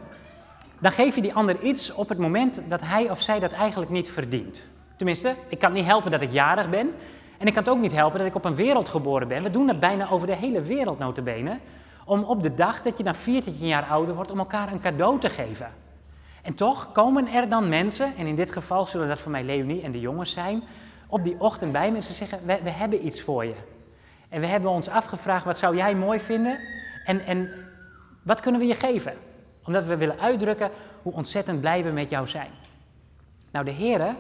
dan 0.80 0.92
geef 0.92 1.16
je 1.16 1.22
die 1.22 1.34
ander 1.34 1.60
iets 1.60 1.94
op 1.94 2.10
het 2.10 2.18
moment 2.18 2.62
dat 2.70 2.82
hij 2.82 3.10
of 3.10 3.22
zij 3.22 3.40
dat 3.40 3.52
eigenlijk 3.52 3.92
niet 3.92 4.10
verdient. 4.10 4.62
Tenminste, 4.98 5.36
ik 5.48 5.60
kan 5.60 5.74
niet 5.74 5.86
helpen 5.86 6.12
dat 6.12 6.22
ik 6.22 6.32
jarig 6.32 6.70
ben. 6.70 6.94
En 7.38 7.48
ik 7.48 7.54
kan 7.54 7.64
het 7.64 7.72
ook 7.72 7.80
niet 7.80 7.92
helpen 7.92 8.18
dat 8.18 8.28
ik 8.28 8.36
op 8.36 8.46
een 8.46 8.56
wereld 8.56 8.88
geboren 8.88 9.28
ben. 9.28 9.44
We 9.44 9.50
doen 9.50 9.68
dat 9.68 9.80
bijna 9.80 10.10
over 10.10 10.28
de 10.28 10.36
hele 10.36 10.62
wereld 10.62 11.00
notabene. 11.00 11.60
Om 12.06 12.24
op 12.24 12.44
de 12.44 12.54
dag 12.54 12.82
dat 12.82 12.98
je 12.98 13.04
dan 13.04 13.16
14 13.16 13.54
jaar 13.68 13.86
ouder 13.86 14.16
wordt, 14.16 14.32
om 14.32 14.40
elkaar 14.40 14.72
een 14.72 14.80
cadeau 14.80 15.20
te 15.20 15.30
geven. 15.30 15.74
En 16.42 16.54
toch 16.54 16.92
komen 16.92 17.28
er 17.28 17.50
dan 17.50 17.70
mensen, 17.70 18.14
en 18.18 18.26
in 18.26 18.36
dit 18.36 18.52
geval 18.52 18.86
zullen 18.86 19.08
dat 19.08 19.20
voor 19.20 19.32
mij 19.32 19.44
Leonie 19.44 19.82
en 19.82 19.92
de 19.92 20.00
jongens 20.00 20.32
zijn, 20.32 20.64
op 21.08 21.24
die 21.24 21.36
ochtend 21.40 21.72
bij 21.72 21.90
me 21.90 21.96
en 21.96 22.04
ze 22.04 22.14
zeggen, 22.14 22.40
we, 22.46 22.60
we 22.64 22.70
hebben 22.70 23.06
iets 23.06 23.22
voor 23.22 23.46
je. 23.46 23.56
En 24.30 24.40
we 24.40 24.46
hebben 24.46 24.72
ons 24.72 24.90
afgevraagd, 24.90 25.46
wat 25.46 25.58
zou 25.58 25.76
jij 25.76 25.96
mooi 25.96 26.20
vinden? 26.20 26.60
En, 27.06 27.26
en 27.26 27.50
wat 28.24 28.40
kunnen 28.40 28.62
we 28.62 28.68
je 28.68 28.76
geven? 28.76 29.14
Omdat 29.64 29.86
we 29.86 29.98
willen 29.98 30.20
uitdrukken 30.20 30.70
hoe 31.02 31.14
ontzettend 31.14 31.60
blij 31.60 31.84
we 31.84 31.90
met 31.90 32.10
jou 32.10 32.28
zijn. 32.28 32.50
Nou, 33.52 33.66
de 33.66 33.74
Heere, 33.74 34.16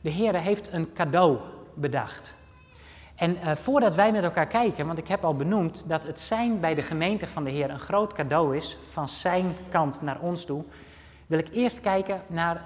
de 0.00 0.12
Heere 0.12 0.38
heeft 0.38 0.72
een 0.72 0.92
cadeau 0.92 1.38
bedacht. 1.74 2.34
En 3.14 3.36
uh, 3.36 3.54
voordat 3.54 3.94
wij 3.94 4.12
met 4.12 4.24
elkaar 4.24 4.46
kijken, 4.46 4.86
want 4.86 4.98
ik 4.98 5.08
heb 5.08 5.24
al 5.24 5.34
benoemd 5.34 5.84
dat 5.86 6.06
het 6.06 6.20
zijn 6.20 6.60
bij 6.60 6.74
de 6.74 6.82
gemeente 6.82 7.26
van 7.26 7.44
de 7.44 7.50
Heer 7.50 7.70
een 7.70 7.78
groot 7.78 8.12
cadeau 8.12 8.56
is, 8.56 8.76
van 8.90 9.08
zijn 9.08 9.56
kant 9.68 10.02
naar 10.02 10.20
ons 10.20 10.44
toe, 10.44 10.64
wil 11.26 11.38
ik 11.38 11.48
eerst 11.52 11.80
kijken 11.80 12.22
naar 12.26 12.62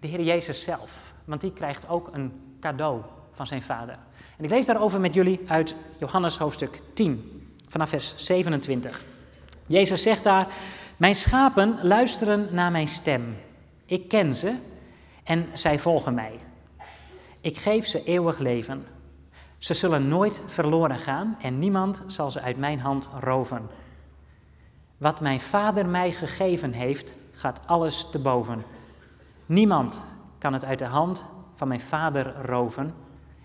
de 0.00 0.06
Heer 0.06 0.22
Jezus 0.22 0.62
zelf. 0.62 1.14
Want 1.24 1.40
die 1.40 1.52
krijgt 1.52 1.88
ook 1.88 2.08
een 2.12 2.56
cadeau 2.60 3.00
van 3.32 3.46
zijn 3.46 3.62
vader. 3.62 3.98
En 4.36 4.44
ik 4.44 4.50
lees 4.50 4.66
daarover 4.66 5.00
met 5.00 5.14
jullie 5.14 5.40
uit 5.46 5.74
Johannes 5.98 6.36
hoofdstuk 6.36 6.80
10, 6.94 7.46
vanaf 7.68 7.88
vers 7.88 8.14
27. 8.16 9.04
Jezus 9.66 10.02
zegt 10.02 10.24
daar: 10.24 10.46
Mijn 10.96 11.14
schapen 11.14 11.78
luisteren 11.82 12.48
naar 12.50 12.70
mijn 12.70 12.88
stem. 12.88 13.36
Ik 13.86 14.08
ken 14.08 14.36
ze 14.36 14.54
en 15.30 15.48
zij 15.52 15.78
volgen 15.78 16.14
mij. 16.14 16.38
Ik 17.40 17.56
geef 17.56 17.86
ze 17.86 18.04
eeuwig 18.04 18.38
leven. 18.38 18.86
Ze 19.58 19.74
zullen 19.74 20.08
nooit 20.08 20.42
verloren 20.46 20.98
gaan 20.98 21.36
en 21.40 21.58
niemand 21.58 22.02
zal 22.06 22.30
ze 22.30 22.40
uit 22.40 22.56
mijn 22.56 22.80
hand 22.80 23.08
roven. 23.20 23.68
Wat 24.96 25.20
mijn 25.20 25.40
vader 25.40 25.86
mij 25.86 26.12
gegeven 26.12 26.72
heeft, 26.72 27.14
gaat 27.32 27.60
alles 27.66 28.10
te 28.10 28.18
boven. 28.18 28.64
Niemand 29.46 30.00
kan 30.38 30.52
het 30.52 30.64
uit 30.64 30.78
de 30.78 30.84
hand 30.84 31.24
van 31.54 31.68
mijn 31.68 31.80
vader 31.80 32.34
roven. 32.46 32.94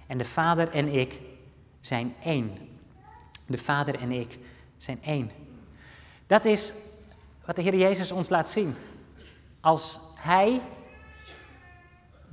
En 0.08 0.18
de 0.18 0.26
vader 0.26 0.70
en 0.70 0.88
ik 0.88 1.20
zijn 1.82 2.16
één. 2.24 2.58
De 3.48 3.58
Vader 3.58 3.96
en 3.96 4.12
ik 4.12 4.40
zijn 4.78 5.04
één. 5.04 5.32
Dat 6.28 6.46
is 6.46 6.74
wat 7.46 7.56
de 7.56 7.62
Heer 7.62 7.76
Jezus 7.76 8.12
ons 8.12 8.30
laat 8.30 8.48
zien. 8.48 8.76
Als 9.60 10.00
Hij 10.16 10.62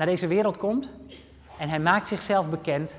naar 0.03 0.11
deze 0.11 0.27
wereld 0.27 0.57
komt 0.57 0.91
en 1.59 1.69
Hij 1.69 1.81
maakt 1.81 2.09
zichzelf 2.09 2.51
bekend, 2.51 2.97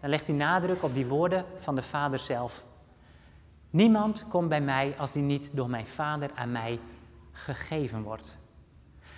dan 0.00 0.10
legt 0.10 0.26
hij 0.26 0.36
nadruk 0.36 0.82
op 0.82 0.94
die 0.94 1.06
woorden 1.06 1.44
van 1.58 1.74
de 1.74 1.82
Vader 1.82 2.18
zelf. 2.18 2.64
Niemand 3.70 4.24
komt 4.28 4.48
bij 4.48 4.60
mij 4.60 4.94
als 4.98 5.12
die 5.12 5.22
niet 5.22 5.50
door 5.52 5.70
mijn 5.70 5.86
Vader 5.86 6.30
aan 6.34 6.52
mij 6.52 6.78
gegeven 7.32 8.02
wordt. 8.02 8.36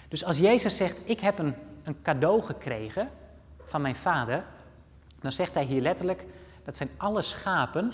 Dus 0.09 0.25
als 0.25 0.39
Jezus 0.39 0.77
zegt, 0.77 1.09
ik 1.09 1.21
heb 1.21 1.39
een, 1.39 1.55
een 1.83 2.03
cadeau 2.03 2.43
gekregen 2.43 3.11
van 3.65 3.83
mijn 3.83 3.97
Vader, 3.97 4.45
dan 5.21 5.33
zegt 5.33 5.55
hij 5.55 5.65
hier 5.65 5.83
letterlijk, 5.83 6.27
dat 6.65 6.77
zijn 6.77 6.91
alle 6.97 7.23
schapen 7.23 7.93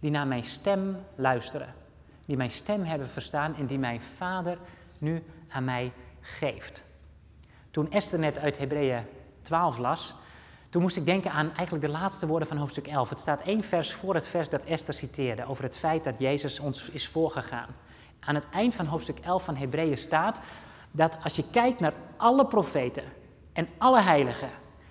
die 0.00 0.10
naar 0.10 0.26
mijn 0.26 0.44
stem 0.44 0.96
luisteren. 1.14 1.74
Die 2.26 2.36
mijn 2.36 2.50
stem 2.50 2.84
hebben 2.84 3.08
verstaan 3.08 3.54
en 3.54 3.66
die 3.66 3.78
mijn 3.78 4.00
Vader 4.00 4.58
nu 4.98 5.24
aan 5.48 5.64
mij 5.64 5.92
geeft. 6.20 6.82
Toen 7.72 7.90
Esther 7.90 8.18
net 8.18 8.38
uit 8.38 8.58
Hebreeën 8.58 9.04
12 9.42 9.78
las, 9.78 10.14
toen 10.68 10.82
moest 10.82 10.96
ik 10.96 11.04
denken 11.04 11.32
aan 11.32 11.54
eigenlijk 11.56 11.86
de 11.86 11.92
laatste 11.92 12.26
woorden 12.26 12.48
van 12.48 12.56
hoofdstuk 12.56 12.86
11. 12.86 13.08
Het 13.08 13.20
staat 13.20 13.42
één 13.42 13.64
vers 13.64 13.92
voor 13.92 14.14
het 14.14 14.26
vers 14.26 14.48
dat 14.48 14.62
Esther 14.62 14.94
citeerde 14.94 15.46
over 15.46 15.64
het 15.64 15.76
feit 15.76 16.04
dat 16.04 16.18
Jezus 16.18 16.60
ons 16.60 16.88
is 16.88 17.08
voorgegaan. 17.08 17.68
Aan 18.20 18.34
het 18.34 18.46
eind 18.50 18.74
van 18.74 18.86
hoofdstuk 18.86 19.18
11 19.18 19.44
van 19.44 19.56
Hebreeën 19.56 19.98
staat 19.98 20.40
dat 20.90 21.18
als 21.22 21.36
je 21.36 21.44
kijkt 21.50 21.80
naar 21.80 21.92
alle 22.16 22.46
profeten 22.46 23.04
en 23.52 23.68
alle 23.78 24.00
heiligen 24.00 24.50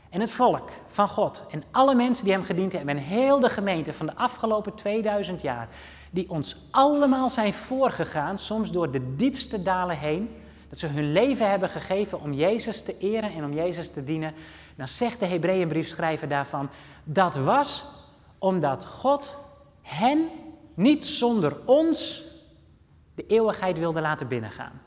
en 0.09 0.21
het 0.21 0.31
volk 0.31 0.69
van 0.88 1.07
God 1.07 1.45
en 1.50 1.63
alle 1.71 1.95
mensen 1.95 2.23
die 2.23 2.33
hem 2.33 2.43
gediend 2.43 2.71
hebben 2.71 2.97
en 2.97 3.03
heel 3.03 3.39
de 3.39 3.50
gemeente 3.50 3.93
van 3.93 4.05
de 4.05 4.15
afgelopen 4.15 4.75
2000 4.75 5.41
jaar, 5.41 5.67
die 6.11 6.29
ons 6.29 6.57
allemaal 6.71 7.29
zijn 7.29 7.53
voorgegaan, 7.53 8.38
soms 8.38 8.71
door 8.71 8.91
de 8.91 9.15
diepste 9.15 9.63
dalen 9.63 9.97
heen, 9.97 10.40
dat 10.71 10.79
ze 10.79 10.87
hun 10.87 11.11
leven 11.11 11.49
hebben 11.49 11.69
gegeven 11.69 12.21
om 12.21 12.33
Jezus 12.33 12.83
te 12.83 12.97
eren 12.97 13.31
en 13.31 13.43
om 13.43 13.53
Jezus 13.53 13.89
te 13.89 14.03
dienen, 14.03 14.33
dan 14.75 14.87
zegt 14.87 15.19
de 15.19 15.25
Hebreeënbriefschrijver 15.25 16.27
daarvan, 16.27 16.69
dat 17.03 17.35
was 17.35 17.85
omdat 18.37 18.85
God 18.85 19.37
hen 19.81 20.29
niet 20.73 21.05
zonder 21.05 21.57
ons 21.65 22.23
de 23.15 23.25
eeuwigheid 23.27 23.77
wilde 23.79 24.01
laten 24.01 24.27
binnengaan. 24.27 24.81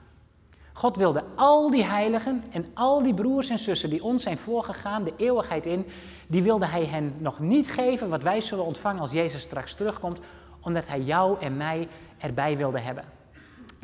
God 0.72 0.96
wilde 0.96 1.24
al 1.34 1.70
die 1.70 1.84
heiligen 1.84 2.44
en 2.50 2.70
al 2.74 3.02
die 3.02 3.14
broers 3.14 3.50
en 3.50 3.58
zussen 3.58 3.90
die 3.90 4.04
ons 4.04 4.22
zijn 4.22 4.38
voorgegaan, 4.38 5.04
de 5.04 5.12
eeuwigheid 5.16 5.66
in, 5.66 5.86
die 6.26 6.42
wilde 6.42 6.66
hij 6.66 6.84
hen 6.84 7.14
nog 7.18 7.40
niet 7.40 7.70
geven 7.70 8.08
wat 8.08 8.22
wij 8.22 8.40
zullen 8.40 8.64
ontvangen 8.64 9.00
als 9.00 9.10
Jezus 9.10 9.42
straks 9.42 9.74
terugkomt, 9.74 10.20
omdat 10.60 10.86
hij 10.86 11.00
jou 11.00 11.40
en 11.40 11.56
mij 11.56 11.88
erbij 12.18 12.56
wilde 12.56 12.78
hebben. 12.78 13.04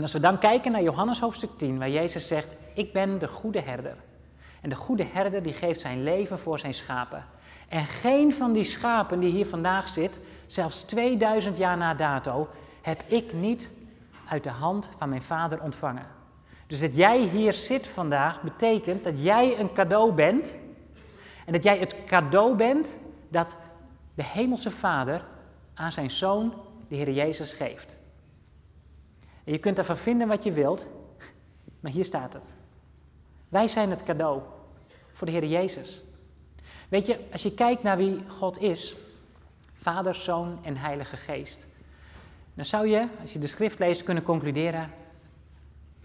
En 0.01 0.07
als 0.07 0.15
we 0.15 0.21
dan 0.21 0.39
kijken 0.39 0.73
naar 0.73 0.83
Johannes 0.83 1.21
hoofdstuk 1.21 1.51
10, 1.57 1.79
waar 1.79 1.91
Jezus 1.91 2.27
zegt, 2.27 2.57
ik 2.75 2.93
ben 2.93 3.19
de 3.19 3.29
goede 3.29 3.61
herder. 3.61 3.97
En 4.61 4.69
de 4.69 4.75
goede 4.75 5.05
herder 5.13 5.43
die 5.43 5.53
geeft 5.53 5.81
zijn 5.81 6.03
leven 6.03 6.39
voor 6.39 6.59
zijn 6.59 6.75
schapen. 6.75 7.25
En 7.69 7.85
geen 7.85 8.33
van 8.33 8.53
die 8.53 8.65
schapen 8.65 9.21
die 9.21 9.31
hier 9.31 9.47
vandaag 9.47 9.89
zit, 9.89 10.21
zelfs 10.47 10.81
2000 10.81 11.57
jaar 11.57 11.77
na 11.77 11.95
dato, 11.95 12.49
heb 12.83 13.03
ik 13.07 13.33
niet 13.33 13.71
uit 14.29 14.45
de 14.45 14.51
hand 14.51 14.89
van 14.99 15.09
mijn 15.09 15.23
vader 15.23 15.63
ontvangen. 15.63 16.07
Dus 16.67 16.81
dat 16.81 16.97
jij 16.97 17.19
hier 17.19 17.53
zit 17.53 17.87
vandaag 17.87 18.43
betekent 18.43 19.05
dat 19.05 19.23
jij 19.23 19.59
een 19.59 19.73
cadeau 19.73 20.13
bent. 20.13 20.55
En 21.47 21.53
dat 21.53 21.63
jij 21.63 21.79
het 21.79 22.05
cadeau 22.05 22.55
bent 22.57 22.97
dat 23.29 23.57
de 24.15 24.25
Hemelse 24.25 24.71
Vader 24.71 25.25
aan 25.75 25.93
zijn 25.93 26.11
Zoon, 26.11 26.55
de 26.89 26.97
Heer 26.97 27.11
Jezus, 27.11 27.53
geeft. 27.53 27.99
Je 29.51 29.59
kunt 29.59 29.79
ervan 29.79 29.97
vinden 29.97 30.29
wat 30.29 30.45
je 30.45 30.53
wilt, 30.53 30.89
maar 31.81 31.93
hier 31.93 32.05
staat 32.05 32.33
het. 32.33 32.55
Wij 33.49 33.69
zijn 33.69 33.91
het 33.91 34.03
cadeau 34.03 34.43
voor 35.13 35.27
de 35.27 35.33
Heer 35.33 35.47
Jezus. 35.47 36.03
Weet 36.89 37.07
je, 37.07 37.19
als 37.33 37.43
je 37.43 37.55
kijkt 37.55 37.83
naar 37.83 37.97
wie 37.97 38.29
God 38.29 38.59
is, 38.59 38.97
Vader, 39.73 40.15
Zoon 40.15 40.59
en 40.63 40.77
Heilige 40.77 41.17
Geest, 41.17 41.67
dan 42.55 42.65
zou 42.65 42.87
je, 42.87 43.09
als 43.21 43.33
je 43.33 43.39
de 43.39 43.47
schrift 43.47 43.79
leest, 43.79 44.03
kunnen 44.03 44.23
concluderen, 44.23 44.91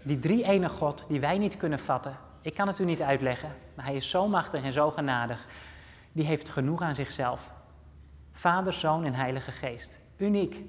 die 0.02 0.18
drie 0.18 0.44
ene 0.44 0.68
God 0.68 1.04
die 1.08 1.20
wij 1.20 1.38
niet 1.38 1.56
kunnen 1.56 1.78
vatten, 1.78 2.16
ik 2.40 2.54
kan 2.54 2.66
het 2.66 2.78
u 2.78 2.84
niet 2.84 3.02
uitleggen, 3.02 3.56
maar 3.74 3.84
hij 3.84 3.96
is 3.96 4.10
zo 4.10 4.28
machtig 4.28 4.62
en 4.62 4.72
zo 4.72 4.90
genadig, 4.90 5.46
die 6.12 6.24
heeft 6.24 6.48
genoeg 6.48 6.82
aan 6.82 6.94
zichzelf. 6.94 7.50
Vader, 8.32 8.72
Zoon 8.72 9.04
en 9.04 9.14
Heilige 9.14 9.50
Geest. 9.50 9.98
Uniek, 10.16 10.62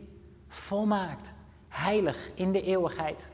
volmaakt, 0.48 1.36
heilig 1.78 2.30
in 2.34 2.52
de 2.52 2.62
eeuwigheid. 2.62 3.30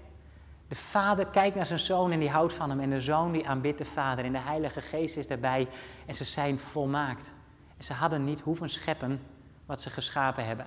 De 0.68 0.76
vader 0.76 1.26
kijkt 1.26 1.56
naar 1.56 1.66
zijn 1.66 1.80
zoon 1.80 2.12
en 2.12 2.20
die 2.20 2.30
houdt 2.30 2.54
van 2.54 2.70
hem. 2.70 2.80
En 2.80 2.90
de 2.90 3.02
zoon 3.02 3.32
die 3.32 3.48
aanbidt 3.48 3.78
de 3.78 3.86
vader. 3.86 4.26
En 4.26 4.32
de 4.32 4.40
Heilige 4.40 4.82
Geest 4.82 5.18
is 5.18 5.28
daarbij. 5.28 5.68
En 6.06 6.16
ze 6.16 6.24
zijn 6.24 6.60
volmaakt. 6.60 7.34
En 7.78 7.84
ze 7.84 7.94
hadden 7.94 8.24
niet 8.24 8.40
hoeven 8.40 8.70
scheppen 8.70 9.22
wat 9.66 9.82
ze 9.82 9.90
geschapen 9.90 10.46
hebben. 10.46 10.66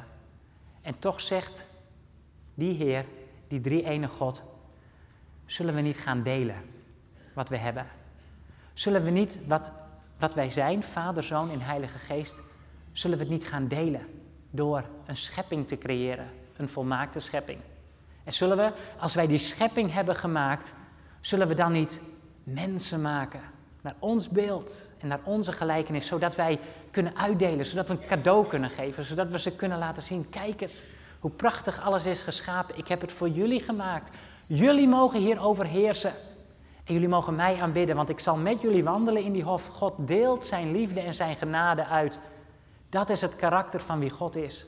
En 0.83 0.99
toch 0.99 1.21
zegt 1.21 1.67
die 2.55 2.75
Heer, 2.75 3.05
die 3.49 3.61
drie 3.61 3.85
ene 3.85 4.09
God, 4.09 4.43
zullen 5.47 5.75
we 5.75 5.81
niet 5.81 5.99
gaan 5.99 6.23
delen 6.23 6.57
wat 7.35 7.49
we 7.49 7.57
hebben? 7.57 7.87
Zullen 8.73 9.05
we 9.05 9.11
niet 9.11 9.41
wat, 9.47 9.71
wat 10.19 10.35
wij 10.35 10.51
zijn, 10.51 10.83
Vader, 10.83 11.23
Zoon 11.23 11.51
en 11.51 11.61
Heilige 11.61 11.99
Geest, 11.99 12.41
zullen 12.93 13.19
we 13.19 13.23
het 13.23 13.33
niet 13.33 13.47
gaan 13.47 13.69
delen 13.69 14.07
door 14.51 14.85
een 15.07 15.17
schepping 15.17 15.69
te 15.69 15.79
creëren, 15.79 16.31
een 16.59 16.69
volmaakte 16.69 17.21
schepping? 17.21 17.61
En 18.25 18.33
zullen 18.33 18.57
we, 18.57 18.73
als 18.99 19.15
wij 19.15 19.27
die 19.27 19.39
schepping 19.39 19.93
hebben 19.93 20.17
gemaakt, 20.17 20.75
zullen 21.21 21.49
we 21.49 21.55
dan 21.55 21.73
niet 21.73 22.01
mensen 22.43 23.03
maken 23.03 23.41
naar 23.81 23.95
ons 23.99 24.29
beeld 24.29 24.93
en 24.99 25.09
naar 25.09 25.21
onze 25.25 25.53
gelijkenis, 25.53 26.07
zodat 26.07 26.35
wij 26.35 26.59
kunnen 26.91 27.17
uitdelen, 27.17 27.67
zodat 27.67 27.89
we 27.89 27.95
een 27.95 28.07
cadeau 28.07 28.47
kunnen 28.47 28.71
geven, 28.71 29.05
zodat 29.05 29.31
we 29.31 29.39
ze 29.39 29.57
kunnen 29.57 29.79
laten 29.79 30.03
zien, 30.03 30.29
kijk 30.31 30.61
eens 30.61 30.83
hoe 31.21 31.31
prachtig 31.31 31.81
alles 31.81 32.07
is 32.07 32.23
geschapen. 32.23 32.79
Ik 32.79 32.89
heb 32.89 33.01
het 33.01 33.13
voor 33.13 33.29
jullie 33.29 33.61
gemaakt. 33.61 34.17
Jullie 34.47 34.89
mogen 34.89 35.21
hierover 35.21 35.67
heersen. 35.67 36.13
En 36.85 36.95
jullie 36.95 37.09
mogen 37.09 37.35
mij 37.35 37.61
aanbidden, 37.61 37.97
want 37.97 38.09
ik 38.09 38.21
zal 38.21 38.37
met 38.37 38.61
jullie 38.61 38.85
wandelen 38.85 39.23
in 39.23 39.33
die 39.33 39.43
hof. 39.43 39.67
God 39.67 39.95
deelt 39.99 40.45
zijn 40.45 40.73
liefde 40.73 41.01
en 41.01 41.15
zijn 41.15 41.37
genade 41.37 41.87
uit. 41.87 42.19
Dat 42.89 43.11
is 43.11 43.21
het 43.21 43.37
karakter 43.37 43.81
van 43.81 43.99
wie 43.99 44.11
God 44.11 44.37
is. 44.37 44.67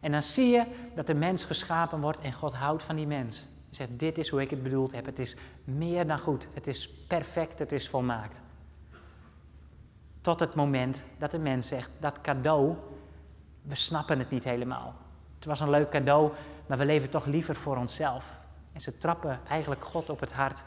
En 0.00 0.12
dan 0.12 0.22
zie 0.22 0.48
je 0.48 0.64
dat 0.94 1.06
de 1.06 1.14
mens 1.14 1.44
geschapen 1.44 2.00
wordt 2.00 2.20
en 2.20 2.32
God 2.32 2.52
houdt 2.52 2.82
van 2.82 2.96
die 2.96 3.06
mens. 3.06 3.38
Hij 3.38 3.74
zegt, 3.76 3.98
dit 3.98 4.18
is 4.18 4.28
hoe 4.28 4.40
ik 4.40 4.50
het 4.50 4.62
bedoeld 4.62 4.92
heb. 4.92 5.06
Het 5.06 5.18
is 5.18 5.36
meer 5.64 6.06
dan 6.06 6.18
goed. 6.18 6.46
Het 6.54 6.66
is 6.66 6.90
perfect. 7.06 7.58
Het 7.58 7.72
is 7.72 7.88
volmaakt. 7.88 8.40
Tot 10.20 10.40
het 10.40 10.54
moment 10.54 11.02
dat 11.18 11.30
de 11.30 11.38
mens 11.38 11.68
zegt, 11.68 11.90
dat 11.98 12.20
cadeau, 12.20 12.74
we 13.62 13.74
snappen 13.74 14.18
het 14.18 14.30
niet 14.30 14.44
helemaal. 14.44 14.94
Het 15.34 15.44
was 15.44 15.60
een 15.60 15.70
leuk 15.70 15.90
cadeau, 15.90 16.32
maar 16.66 16.78
we 16.78 16.84
leven 16.84 17.10
toch 17.10 17.26
liever 17.26 17.54
voor 17.54 17.76
onszelf. 17.76 18.40
En 18.72 18.80
ze 18.80 18.98
trappen 18.98 19.40
eigenlijk 19.48 19.84
God 19.84 20.10
op 20.10 20.20
het 20.20 20.32
hart. 20.32 20.62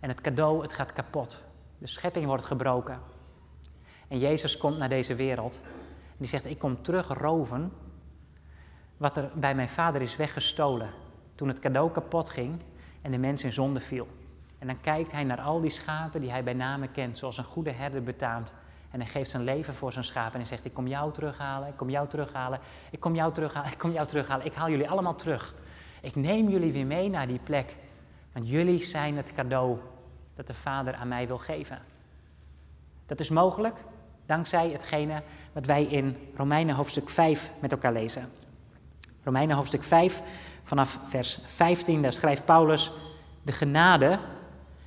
En 0.00 0.08
het 0.08 0.20
cadeau, 0.20 0.62
het 0.62 0.72
gaat 0.72 0.92
kapot. 0.92 1.44
De 1.78 1.86
schepping 1.86 2.26
wordt 2.26 2.44
gebroken. 2.44 3.00
En 4.08 4.18
Jezus 4.18 4.56
komt 4.56 4.78
naar 4.78 4.88
deze 4.88 5.14
wereld. 5.14 5.60
En 5.62 6.16
die 6.16 6.28
zegt, 6.28 6.44
ik 6.44 6.58
kom 6.58 6.82
terug 6.82 7.08
roven 7.08 7.72
wat 8.96 9.16
er 9.16 9.30
bij 9.34 9.54
mijn 9.54 9.68
vader 9.68 10.02
is 10.02 10.16
weggestolen. 10.16 10.90
Toen 11.34 11.48
het 11.48 11.58
cadeau 11.58 11.90
kapot 11.90 12.28
ging 12.30 12.60
en 13.02 13.10
de 13.10 13.18
mens 13.18 13.44
in 13.44 13.52
zonde 13.52 13.80
viel. 13.80 14.08
En 14.58 14.66
dan 14.66 14.80
kijkt 14.80 15.12
hij 15.12 15.24
naar 15.24 15.40
al 15.40 15.60
die 15.60 15.70
schapen 15.70 16.20
die 16.20 16.30
hij 16.30 16.44
bij 16.44 16.54
name 16.54 16.88
kent, 16.88 17.18
zoals 17.18 17.38
een 17.38 17.44
goede 17.44 17.70
herder 17.70 18.02
betaamt. 18.02 18.54
En 18.90 19.00
hij 19.00 19.10
geeft 19.10 19.30
zijn 19.30 19.44
leven 19.44 19.74
voor 19.74 19.92
zijn 19.92 20.04
schapen 20.04 20.32
en 20.32 20.38
hij 20.38 20.48
zegt, 20.48 20.64
ik 20.64 20.72
kom 20.72 20.86
jou 20.86 21.12
terughalen, 21.12 21.68
ik 21.68 21.76
kom 21.76 21.90
jou 21.90 22.08
terughalen, 22.08 22.60
ik 22.90 23.00
kom 23.00 23.14
jou 23.14 23.32
terughalen, 23.32 23.72
ik 23.72 23.78
kom 23.78 23.90
jou 23.90 24.06
terughalen. 24.06 24.46
Ik 24.46 24.54
haal 24.54 24.70
jullie 24.70 24.88
allemaal 24.88 25.14
terug. 25.14 25.54
Ik 26.02 26.14
neem 26.14 26.48
jullie 26.48 26.72
weer 26.72 26.86
mee 26.86 27.08
naar 27.08 27.26
die 27.26 27.40
plek. 27.42 27.76
Want 28.32 28.48
jullie 28.48 28.84
zijn 28.84 29.16
het 29.16 29.32
cadeau 29.34 29.78
dat 30.34 30.46
de 30.46 30.54
Vader 30.54 30.94
aan 30.94 31.08
mij 31.08 31.26
wil 31.26 31.38
geven. 31.38 31.78
Dat 33.06 33.20
is 33.20 33.30
mogelijk 33.30 33.76
dankzij 34.26 34.70
hetgene 34.70 35.22
wat 35.52 35.66
wij 35.66 35.84
in 35.84 36.16
Romeinen 36.36 36.74
hoofdstuk 36.74 37.08
5 37.08 37.50
met 37.60 37.72
elkaar 37.72 37.92
lezen. 37.92 38.28
Romeinen 39.26 39.56
hoofdstuk 39.56 39.82
5, 39.82 40.22
vanaf 40.62 40.98
vers 41.08 41.38
15, 41.44 42.02
daar 42.02 42.12
schrijft 42.12 42.44
Paulus: 42.44 42.90
De 43.42 43.52
genade, 43.52 44.18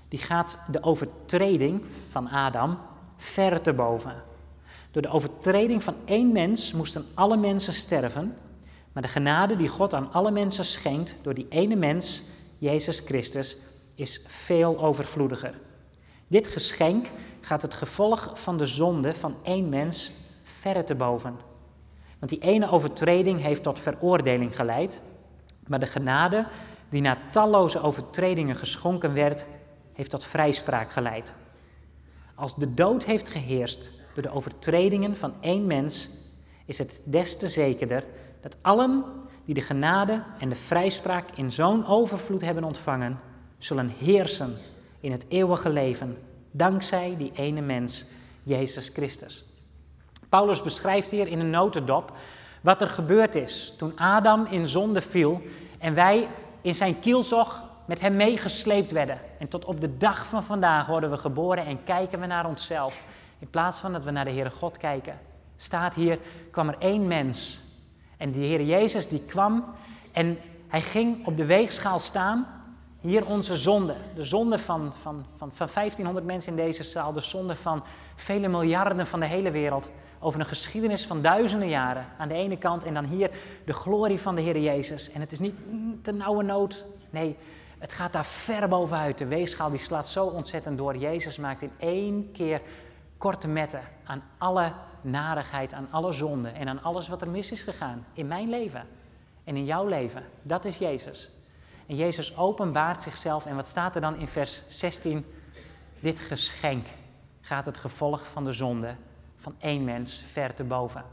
die 0.07 0.19
gaat 0.19 0.59
de 0.67 0.83
overtreding 0.83 1.83
van 2.09 2.29
Adam 2.29 2.77
ver 3.17 3.61
te 3.61 3.73
boven. 3.73 4.23
Door 4.91 5.01
de 5.01 5.09
overtreding 5.09 5.83
van 5.83 5.95
één 6.05 6.31
mens 6.31 6.73
moesten 6.73 7.05
alle 7.13 7.37
mensen 7.37 7.73
sterven, 7.73 8.37
maar 8.91 9.03
de 9.03 9.09
genade 9.09 9.55
die 9.55 9.67
God 9.67 9.93
aan 9.93 10.11
alle 10.11 10.31
mensen 10.31 10.65
schenkt 10.65 11.17
door 11.21 11.33
die 11.33 11.47
ene 11.49 11.75
mens, 11.75 12.21
Jezus 12.57 12.99
Christus, 12.99 13.57
is 13.95 14.21
veel 14.27 14.79
overvloediger. 14.79 15.53
Dit 16.27 16.47
geschenk 16.47 17.07
gaat 17.41 17.61
het 17.61 17.73
gevolg 17.73 18.31
van 18.33 18.57
de 18.57 18.65
zonde 18.65 19.13
van 19.13 19.35
één 19.43 19.69
mens 19.69 20.11
verre 20.43 20.83
te 20.83 20.95
boven. 20.95 21.48
Want 22.19 22.31
die 22.31 22.39
ene 22.39 22.71
overtreding 22.71 23.41
heeft 23.41 23.63
tot 23.63 23.79
veroordeling 23.79 24.55
geleid, 24.55 25.01
maar 25.67 25.79
de 25.79 25.87
genade 25.87 26.47
die 26.89 27.01
na 27.01 27.17
talloze 27.31 27.81
overtredingen 27.81 28.55
geschonken 28.55 29.13
werd, 29.13 29.45
heeft 29.93 30.09
tot 30.09 30.25
vrijspraak 30.25 30.91
geleid. 30.91 31.33
Als 32.35 32.55
de 32.55 32.73
dood 32.73 33.05
heeft 33.05 33.29
geheerst 33.29 33.91
door 34.13 34.23
de 34.23 34.31
overtredingen 34.31 35.17
van 35.17 35.33
één 35.39 35.67
mens, 35.67 36.09
is 36.65 36.77
het 36.77 37.01
des 37.05 37.37
te 37.37 37.47
zekerder 37.47 38.03
dat 38.41 38.57
allen 38.61 39.03
die 39.45 39.53
de 39.53 39.61
genade 39.61 40.23
en 40.39 40.49
de 40.49 40.55
vrijspraak 40.55 41.25
in 41.35 41.51
zo'n 41.51 41.87
overvloed 41.87 42.41
hebben 42.41 42.63
ontvangen, 42.63 43.19
zullen 43.57 43.91
heersen 43.97 44.55
in 44.99 45.11
het 45.11 45.25
eeuwige 45.29 45.69
leven, 45.69 46.17
dankzij 46.51 47.15
die 47.17 47.31
ene 47.35 47.61
mens, 47.61 48.05
Jezus 48.43 48.89
Christus. 48.89 49.48
Paulus 50.29 50.61
beschrijft 50.61 51.11
hier 51.11 51.27
in 51.27 51.39
een 51.39 51.49
notendop 51.49 52.11
wat 52.61 52.81
er 52.81 52.89
gebeurd 52.89 53.35
is 53.35 53.73
toen 53.77 53.99
Adam 53.99 54.45
in 54.45 54.67
zonde 54.67 55.01
viel 55.01 55.41
en 55.77 55.93
wij 55.93 56.27
in 56.61 56.75
zijn 56.75 56.99
kielzog 56.99 57.63
met 57.85 57.99
hem 57.99 58.15
meegesleept 58.15 58.91
werden. 58.91 59.19
En 59.39 59.47
tot 59.47 59.65
op 59.65 59.81
de 59.81 59.97
dag 59.97 60.25
van 60.25 60.43
vandaag 60.43 60.87
worden 60.87 61.09
we 61.09 61.17
geboren 61.17 61.65
en 61.65 61.83
kijken 61.83 62.19
we 62.19 62.25
naar 62.25 62.47
onszelf. 62.47 63.05
In 63.39 63.49
plaats 63.49 63.79
van 63.79 63.91
dat 63.91 64.03
we 64.03 64.11
naar 64.11 64.25
de 64.25 64.31
Heere 64.31 64.51
God 64.51 64.77
kijken. 64.77 65.19
Staat 65.57 65.93
hier, 65.93 66.19
kwam 66.51 66.67
er 66.67 66.75
één 66.79 67.07
mens. 67.07 67.59
En 68.17 68.31
die 68.31 68.47
Heer 68.47 68.61
Jezus 68.61 69.07
die 69.07 69.21
kwam 69.21 69.65
en 70.11 70.37
hij 70.67 70.81
ging 70.81 71.25
op 71.25 71.37
de 71.37 71.45
weegschaal 71.45 71.99
staan. 71.99 72.47
Hier 72.99 73.25
onze 73.25 73.57
zonde. 73.57 73.95
De 74.15 74.23
zonde 74.23 74.59
van, 74.59 74.93
van, 75.01 75.25
van, 75.37 75.51
van 75.51 75.67
1500 75.73 76.25
mensen 76.25 76.57
in 76.57 76.65
deze 76.65 76.83
zaal. 76.83 77.13
De 77.13 77.19
zonde 77.19 77.55
van 77.55 77.83
vele 78.15 78.47
miljarden 78.47 79.07
van 79.07 79.19
de 79.19 79.25
hele 79.25 79.51
wereld. 79.51 79.89
Over 80.19 80.39
een 80.39 80.45
geschiedenis 80.45 81.05
van 81.05 81.21
duizenden 81.21 81.69
jaren 81.69 82.05
aan 82.17 82.27
de 82.27 82.33
ene 82.33 82.57
kant. 82.57 82.83
En 82.83 82.93
dan 82.93 83.05
hier 83.05 83.31
de 83.65 83.73
glorie 83.73 84.19
van 84.19 84.35
de 84.35 84.41
Heer 84.41 84.59
Jezus. 84.59 85.11
En 85.11 85.21
het 85.21 85.31
is 85.31 85.39
niet 85.39 85.55
te 86.01 86.11
nauwe 86.11 86.43
nood. 86.43 86.85
Nee, 87.09 87.37
het 87.77 87.93
gaat 87.93 88.13
daar 88.13 88.25
ver 88.25 88.67
bovenuit. 88.67 89.17
De 89.17 89.27
weegschaal 89.27 89.69
die 89.69 89.79
slaat 89.79 90.07
zo 90.07 90.25
ontzettend 90.25 90.77
door. 90.77 90.97
Jezus 90.97 91.37
maakt 91.37 91.61
in 91.61 91.71
één 91.77 92.31
keer 92.31 92.61
korte 93.17 93.47
metten 93.47 93.81
aan 94.03 94.23
alle 94.37 94.71
narigheid, 95.01 95.73
aan 95.73 95.87
alle 95.91 96.11
zonde 96.11 96.49
en 96.49 96.69
aan 96.69 96.83
alles 96.83 97.07
wat 97.07 97.21
er 97.21 97.29
mis 97.29 97.51
is 97.51 97.61
gegaan 97.61 98.05
in 98.13 98.27
mijn 98.27 98.49
leven 98.49 98.87
en 99.43 99.55
in 99.55 99.65
jouw 99.65 99.87
leven. 99.87 100.23
Dat 100.41 100.65
is 100.65 100.77
Jezus. 100.77 101.31
En 101.85 101.95
Jezus 101.95 102.37
openbaart 102.37 103.01
zichzelf 103.01 103.45
en 103.45 103.55
wat 103.55 103.67
staat 103.67 103.95
er 103.95 104.01
dan 104.01 104.17
in 104.17 104.27
vers 104.27 104.63
16? 104.67 105.25
Dit 105.99 106.19
geschenk 106.19 106.85
gaat 107.41 107.65
het 107.65 107.77
gevolg 107.77 108.27
van 108.27 108.43
de 108.43 108.51
zonde 108.51 108.95
van 109.39 109.55
één 109.59 109.83
mens 109.83 110.23
ver 110.27 110.53
te 110.53 110.63
boven. 110.63 111.03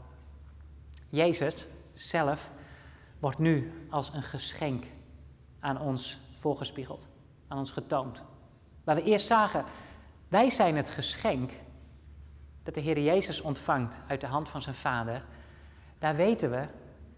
Jezus 1.07 1.67
zelf 1.93 2.51
wordt 3.19 3.39
nu 3.39 3.87
als 3.89 4.13
een 4.13 4.23
geschenk 4.23 4.85
aan 5.59 5.81
ons 5.81 6.17
voorgespiegeld, 6.39 7.07
aan 7.47 7.57
ons 7.57 7.71
getoond. 7.71 8.21
Waar 8.83 8.95
we 8.95 9.03
eerst 9.03 9.27
zagen, 9.27 9.65
wij 10.27 10.49
zijn 10.49 10.75
het 10.75 10.89
geschenk 10.89 11.51
dat 12.63 12.73
de 12.73 12.81
Heer 12.81 12.99
Jezus 12.99 13.41
ontvangt 13.41 14.01
uit 14.07 14.21
de 14.21 14.27
hand 14.27 14.49
van 14.49 14.61
zijn 14.61 14.75
Vader. 14.75 15.25
Daar 15.99 16.15
weten 16.15 16.51
we 16.51 16.67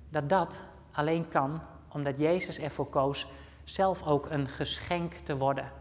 dat 0.09 0.29
dat 0.29 0.61
alleen 0.91 1.27
kan 1.27 1.61
omdat 1.87 2.17
Jezus 2.17 2.59
ervoor 2.59 2.89
koos 2.89 3.27
zelf 3.63 4.03
ook 4.03 4.29
een 4.29 4.47
geschenk 4.47 5.13
te 5.13 5.37
worden. 5.37 5.71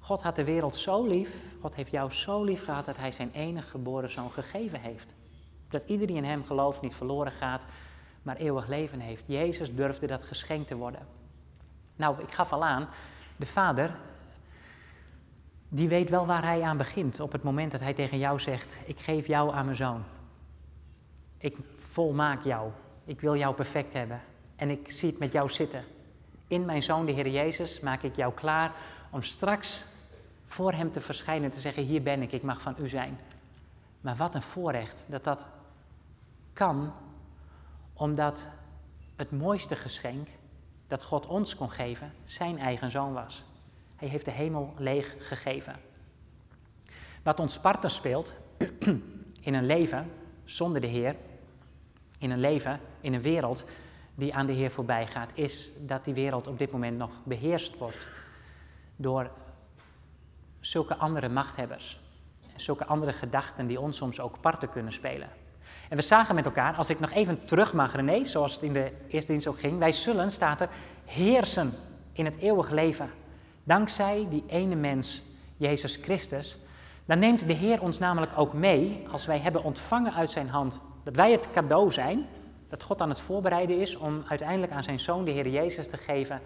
God 0.00 0.22
had 0.22 0.36
de 0.36 0.44
wereld 0.44 0.76
zo 0.76 1.06
lief, 1.06 1.36
God 1.60 1.74
heeft 1.74 1.90
jou 1.90 2.12
zo 2.12 2.44
lief 2.44 2.64
gehad 2.64 2.84
dat 2.84 2.96
Hij 2.96 3.10
zijn 3.10 3.30
enige 3.32 3.68
geboren 3.68 4.10
zoon 4.10 4.32
gegeven 4.32 4.80
heeft. 4.80 5.14
Dat 5.68 5.82
iedereen 5.86 6.16
in 6.16 6.24
Hem 6.24 6.44
gelooft 6.44 6.80
niet 6.80 6.94
verloren 6.94 7.32
gaat, 7.32 7.66
maar 8.22 8.36
eeuwig 8.36 8.66
leven 8.66 9.00
heeft. 9.00 9.26
Jezus 9.26 9.74
durfde 9.74 10.06
dat 10.06 10.24
geschenk 10.24 10.66
te 10.66 10.76
worden. 10.76 11.06
Nou, 11.96 12.20
ik 12.20 12.32
gaf 12.32 12.52
al 12.52 12.64
aan, 12.64 12.88
de 13.36 13.46
Vader, 13.46 13.96
die 15.68 15.88
weet 15.88 16.10
wel 16.10 16.26
waar 16.26 16.44
Hij 16.44 16.62
aan 16.62 16.76
begint 16.76 17.20
op 17.20 17.32
het 17.32 17.42
moment 17.42 17.72
dat 17.72 17.80
Hij 17.80 17.94
tegen 17.94 18.18
jou 18.18 18.40
zegt, 18.40 18.76
ik 18.86 18.98
geef 19.00 19.26
jou 19.26 19.54
aan 19.54 19.64
mijn 19.64 19.76
zoon. 19.76 20.02
Ik 21.38 21.56
volmaak 21.76 22.44
jou, 22.44 22.70
ik 23.04 23.20
wil 23.20 23.36
jou 23.36 23.54
perfect 23.54 23.92
hebben 23.92 24.20
en 24.56 24.70
ik 24.70 24.90
zie 24.90 25.10
het 25.10 25.18
met 25.18 25.32
jou 25.32 25.48
zitten. 25.48 25.84
In 26.46 26.64
mijn 26.64 26.82
zoon, 26.82 27.06
de 27.06 27.12
Heer 27.12 27.28
Jezus, 27.28 27.80
maak 27.80 28.02
ik 28.02 28.16
jou 28.16 28.32
klaar 28.34 28.72
om 29.10 29.22
straks 29.22 29.84
voor 30.46 30.72
Hem 30.72 30.92
te 30.92 31.00
verschijnen 31.00 31.44
en 31.44 31.50
te 31.50 31.60
zeggen, 31.60 31.82
hier 31.82 32.02
ben 32.02 32.22
ik, 32.22 32.32
ik 32.32 32.42
mag 32.42 32.62
van 32.62 32.74
U 32.78 32.88
zijn. 32.88 33.18
Maar 34.00 34.16
wat 34.16 34.34
een 34.34 34.42
voorrecht 34.42 35.04
dat 35.06 35.24
dat 35.24 35.46
kan, 36.52 36.92
omdat 37.92 38.48
het 39.16 39.30
mooiste 39.30 39.76
geschenk 39.76 40.28
dat 40.86 41.04
God 41.04 41.26
ons 41.26 41.54
kon 41.54 41.70
geven, 41.70 42.12
zijn 42.24 42.58
eigen 42.58 42.90
zoon 42.90 43.12
was. 43.12 43.44
Hij 43.96 44.08
heeft 44.08 44.24
de 44.24 44.30
hemel 44.30 44.74
leeg 44.76 45.14
gegeven. 45.18 45.76
Wat 47.22 47.40
ons 47.40 47.60
partner 47.60 47.90
speelt 47.90 48.32
in 49.40 49.54
een 49.54 49.66
leven 49.66 50.10
zonder 50.44 50.80
de 50.80 50.86
Heer, 50.86 51.16
in 52.18 52.30
een 52.30 52.40
leven, 52.40 52.80
in 53.00 53.14
een 53.14 53.22
wereld 53.22 53.64
die 54.14 54.34
aan 54.34 54.46
de 54.46 54.52
Heer 54.52 54.70
voorbij 54.70 55.06
gaat, 55.06 55.30
is 55.34 55.70
dat 55.86 56.04
die 56.04 56.14
wereld 56.14 56.46
op 56.46 56.58
dit 56.58 56.72
moment 56.72 56.98
nog 56.98 57.10
beheerst 57.24 57.78
wordt 57.78 57.96
door 59.00 59.30
zulke 60.60 60.96
andere 60.96 61.28
machthebbers. 61.28 62.00
Zulke 62.56 62.84
andere 62.84 63.12
gedachten 63.12 63.66
die 63.66 63.80
ons 63.80 63.96
soms 63.96 64.20
ook 64.20 64.40
parten 64.40 64.70
kunnen 64.70 64.92
spelen. 64.92 65.28
En 65.88 65.96
we 65.96 66.02
zagen 66.02 66.34
met 66.34 66.44
elkaar, 66.44 66.74
als 66.74 66.90
ik 66.90 67.00
nog 67.00 67.10
even 67.10 67.44
terug 67.44 67.72
mag, 67.72 67.94
René, 67.94 68.24
zoals 68.24 68.52
het 68.52 68.62
in 68.62 68.72
de 68.72 68.92
eerste 69.08 69.32
dienst 69.32 69.46
ook 69.46 69.60
ging, 69.60 69.78
wij 69.78 69.92
zullen, 69.92 70.32
staat 70.32 70.60
er, 70.60 70.68
heersen 71.04 71.72
in 72.12 72.24
het 72.24 72.36
eeuwig 72.36 72.70
leven. 72.70 73.10
Dankzij 73.64 74.26
die 74.30 74.44
ene 74.46 74.74
mens, 74.74 75.22
Jezus 75.56 75.96
Christus. 75.96 76.58
Dan 77.04 77.18
neemt 77.18 77.46
de 77.46 77.52
Heer 77.52 77.82
ons 77.82 77.98
namelijk 77.98 78.32
ook 78.36 78.52
mee, 78.52 79.06
als 79.10 79.26
wij 79.26 79.38
hebben 79.38 79.64
ontvangen 79.64 80.14
uit 80.14 80.30
zijn 80.30 80.48
hand, 80.48 80.80
dat 81.04 81.16
wij 81.16 81.32
het 81.32 81.50
cadeau 81.50 81.92
zijn, 81.92 82.26
dat 82.68 82.82
God 82.82 83.00
aan 83.00 83.08
het 83.08 83.20
voorbereiden 83.20 83.80
is 83.80 83.96
om 83.96 84.24
uiteindelijk 84.28 84.72
aan 84.72 84.84
zijn 84.84 85.00
zoon, 85.00 85.24
de 85.24 85.30
Heer 85.30 85.48
Jezus, 85.48 85.88
te 85.88 85.96
geven, 85.96 86.40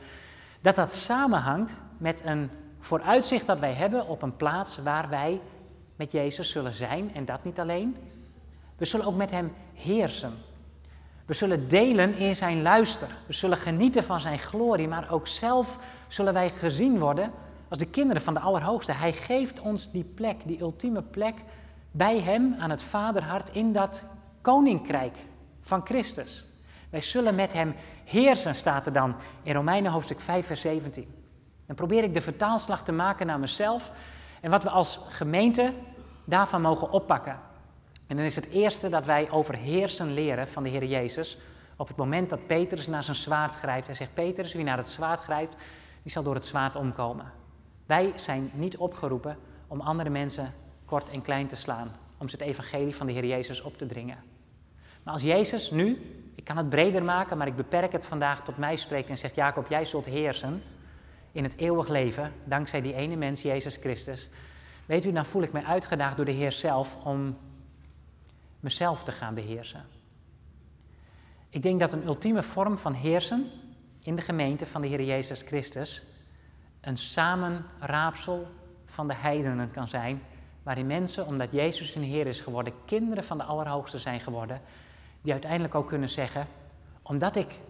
dat 0.65 0.77
dat 0.77 0.93
samenhangt 0.93 1.73
met 1.99 2.23
een 2.25 2.51
vooruitzicht 2.81 3.47
dat 3.47 3.59
wij 3.59 3.73
hebben 3.73 4.07
op 4.07 4.23
een 4.23 4.37
plaats 4.37 4.79
waar 4.79 5.09
wij 5.09 5.41
met 5.97 6.13
Jezus 6.13 6.51
zullen 6.51 6.73
zijn 6.73 7.15
en 7.15 7.25
dat 7.25 7.45
niet 7.45 7.61
alleen. 7.61 7.97
We 8.77 8.85
zullen 8.85 9.07
ook 9.07 9.17
met 9.17 9.31
Hem 9.31 9.53
heersen. 9.75 10.33
We 11.27 11.35
zullen 11.35 11.69
delen 11.69 12.15
in 12.15 12.37
Zijn 12.37 12.63
luister. 12.63 13.09
We 13.27 13.33
zullen 13.33 13.57
genieten 13.57 14.05
van 14.05 14.21
Zijn 14.21 14.39
glorie, 14.39 14.89
maar 14.89 15.11
ook 15.11 15.27
zelf 15.27 15.79
zullen 16.09 16.33
wij 16.33 16.51
gezien 16.51 16.99
worden 16.99 17.33
als 17.69 17.79
de 17.79 17.91
kinderen 17.91 18.23
van 18.23 18.35
de 18.35 18.41
Allerhoogste. 18.41 18.93
Hij 18.93 19.13
geeft 19.13 19.61
ons 19.61 19.91
die 19.91 20.05
plek, 20.05 20.37
die 20.45 20.61
ultieme 20.61 21.03
plek 21.03 21.35
bij 21.91 22.21
Hem 22.21 22.55
aan 22.59 22.71
het 22.71 22.83
Vaderhart 22.83 23.51
in 23.51 23.73
dat 23.73 24.03
koninkrijk 24.41 25.17
van 25.61 25.87
Christus. 25.87 26.45
Wij 26.95 27.03
zullen 27.03 27.35
met 27.35 27.53
Hem 27.53 27.75
heersen, 28.05 28.55
staat 28.55 28.87
er 28.87 28.93
dan 28.93 29.15
in 29.43 29.55
Romeinen 29.55 29.93
hoofdstuk 29.93 30.21
5, 30.21 30.47
vers 30.47 30.61
17. 30.61 31.15
Dan 31.67 31.77
probeer 31.77 32.03
ik 32.03 32.15
de 32.15 32.21
vertaalslag 32.21 32.85
te 32.85 32.93
maken 32.93 33.27
naar 33.27 33.39
mezelf 33.39 33.93
en 34.41 34.51
wat 34.51 34.63
we 34.63 34.71
als 34.71 35.01
gemeente 35.09 35.73
daarvan 36.25 36.61
mogen 36.61 36.91
oppakken. 36.91 37.39
En 38.07 38.17
dan 38.17 38.25
is 38.25 38.37
het 38.37 38.49
eerste 38.49 38.89
dat 38.89 39.05
wij 39.05 39.31
over 39.31 39.55
heersen 39.55 40.13
leren 40.13 40.49
van 40.49 40.63
de 40.63 40.69
Heer 40.69 40.85
Jezus. 40.85 41.39
Op 41.77 41.89
het 41.89 41.97
moment 41.97 42.31
dat 42.31 42.47
Petrus 42.47 42.87
naar 42.87 43.05
zijn 43.05 43.17
zwaard 43.17 43.55
grijpt. 43.55 43.87
Hij 43.87 43.97
zegt, 43.97 44.15
Petrus, 44.15 44.53
wie 44.53 44.65
naar 44.65 44.79
het 44.79 44.89
zwaard 44.89 45.21
grijpt, 45.21 45.57
die 46.03 46.13
zal 46.13 46.23
door 46.23 46.35
het 46.35 46.45
zwaard 46.45 46.77
omkomen. 46.77 47.33
Wij 47.87 48.13
zijn 48.17 48.51
niet 48.53 48.77
opgeroepen 48.77 49.39
om 49.67 49.81
andere 49.81 50.11
mensen 50.11 50.53
kort 50.85 51.11
en 51.11 51.23
klein 51.23 51.47
te 51.47 51.57
slaan. 51.57 51.93
Om 52.19 52.29
ze 52.29 52.37
het 52.37 52.47
evangelie 52.47 52.97
van 52.97 53.07
de 53.07 53.13
Heer 53.13 53.27
Jezus 53.27 53.63
op 53.63 53.79
te 53.79 53.87
dringen. 53.87 54.19
Maar 55.03 55.15
als 55.15 55.23
Jezus 55.23 55.71
nu, 55.71 56.23
ik 56.35 56.45
kan 56.45 56.57
het 56.57 56.69
breder 56.69 57.05
maken, 57.05 57.39
maar 57.39 57.47
ik 57.47 57.57
beperk 57.57 57.93
het 57.93 58.07
vandaag 58.07 58.45
tot 58.45 58.57
mij 58.57 58.77
spreekt 58.77 59.09
en 59.09 59.19
zegt, 59.19 59.35
Jacob, 59.35 59.69
jij 59.69 59.85
zult 59.85 60.05
heersen 60.05 60.63
in 61.33 61.45
het 61.45 61.57
eeuwig 61.57 61.89
leven, 61.89 62.33
dankzij 62.45 62.81
die 62.81 62.95
ene 62.95 63.17
mens, 63.17 63.43
Jezus 63.43 63.77
Christus. 63.77 64.29
Weet 64.87 65.05
u, 65.05 65.13
dan 65.13 65.27
voel 65.27 65.43
ik 65.43 65.53
mij 65.53 65.65
uitgedaagd 65.65 66.17
door 66.17 66.25
de 66.25 66.33
Heer 66.33 66.53
zelf 66.53 66.97
om 67.05 67.37
mezelf 68.61 69.05
te 69.05 69.13
gaan 69.13 69.35
beheersen. 69.35 69.85
Ik 71.49 71.63
denk 71.63 71.81
dat 71.81 71.93
een 71.93 72.07
ultieme 72.07 72.43
vorm 72.43 72.79
van 72.79 72.93
heersen 72.93 73.47
in 74.03 74.17
de 74.17 74.23
gemeente 74.23 74.67
van 74.67 74.81
de 74.81 74.87
Heer 74.87 75.03
Jezus 75.03 75.43
Christus 75.43 76.03
een 76.81 76.97
samenraapsel 76.97 78.47
van 78.87 79.09
de 79.09 79.15
heidenen 79.15 79.71
kan 79.71 79.89
zijn, 79.89 80.23
waarin 80.63 80.87
mensen, 80.87 81.27
omdat 81.27 81.53
Jezus 81.53 81.95
hun 81.95 82.03
Heer 82.03 82.27
is 82.27 82.41
geworden, 82.41 82.73
kinderen 82.85 83.25
van 83.25 83.39
de 83.39 83.45
Allerhoogste 83.45 83.99
zijn 83.99 84.21
geworden, 84.21 84.61
die 85.25 85.33
uiteindelijk 85.33 85.75
ook 85.75 85.89
kunnen 85.89 86.09
zeggen, 86.09 86.47
omdat 87.03 87.37
ik 87.37 87.61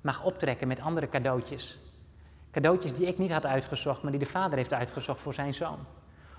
mag 0.00 0.24
optrekken 0.24 0.68
met 0.68 0.80
andere 0.80 1.08
cadeautjes, 1.08 1.78
cadeautjes 2.50 2.94
die 2.94 3.06
ik 3.06 3.18
niet 3.18 3.32
had 3.32 3.46
uitgezocht, 3.46 4.02
maar 4.02 4.10
die 4.10 4.20
de 4.20 4.26
Vader 4.26 4.56
heeft 4.56 4.72
uitgezocht 4.72 5.20
voor 5.20 5.34
zijn 5.34 5.54
zoon 5.54 5.78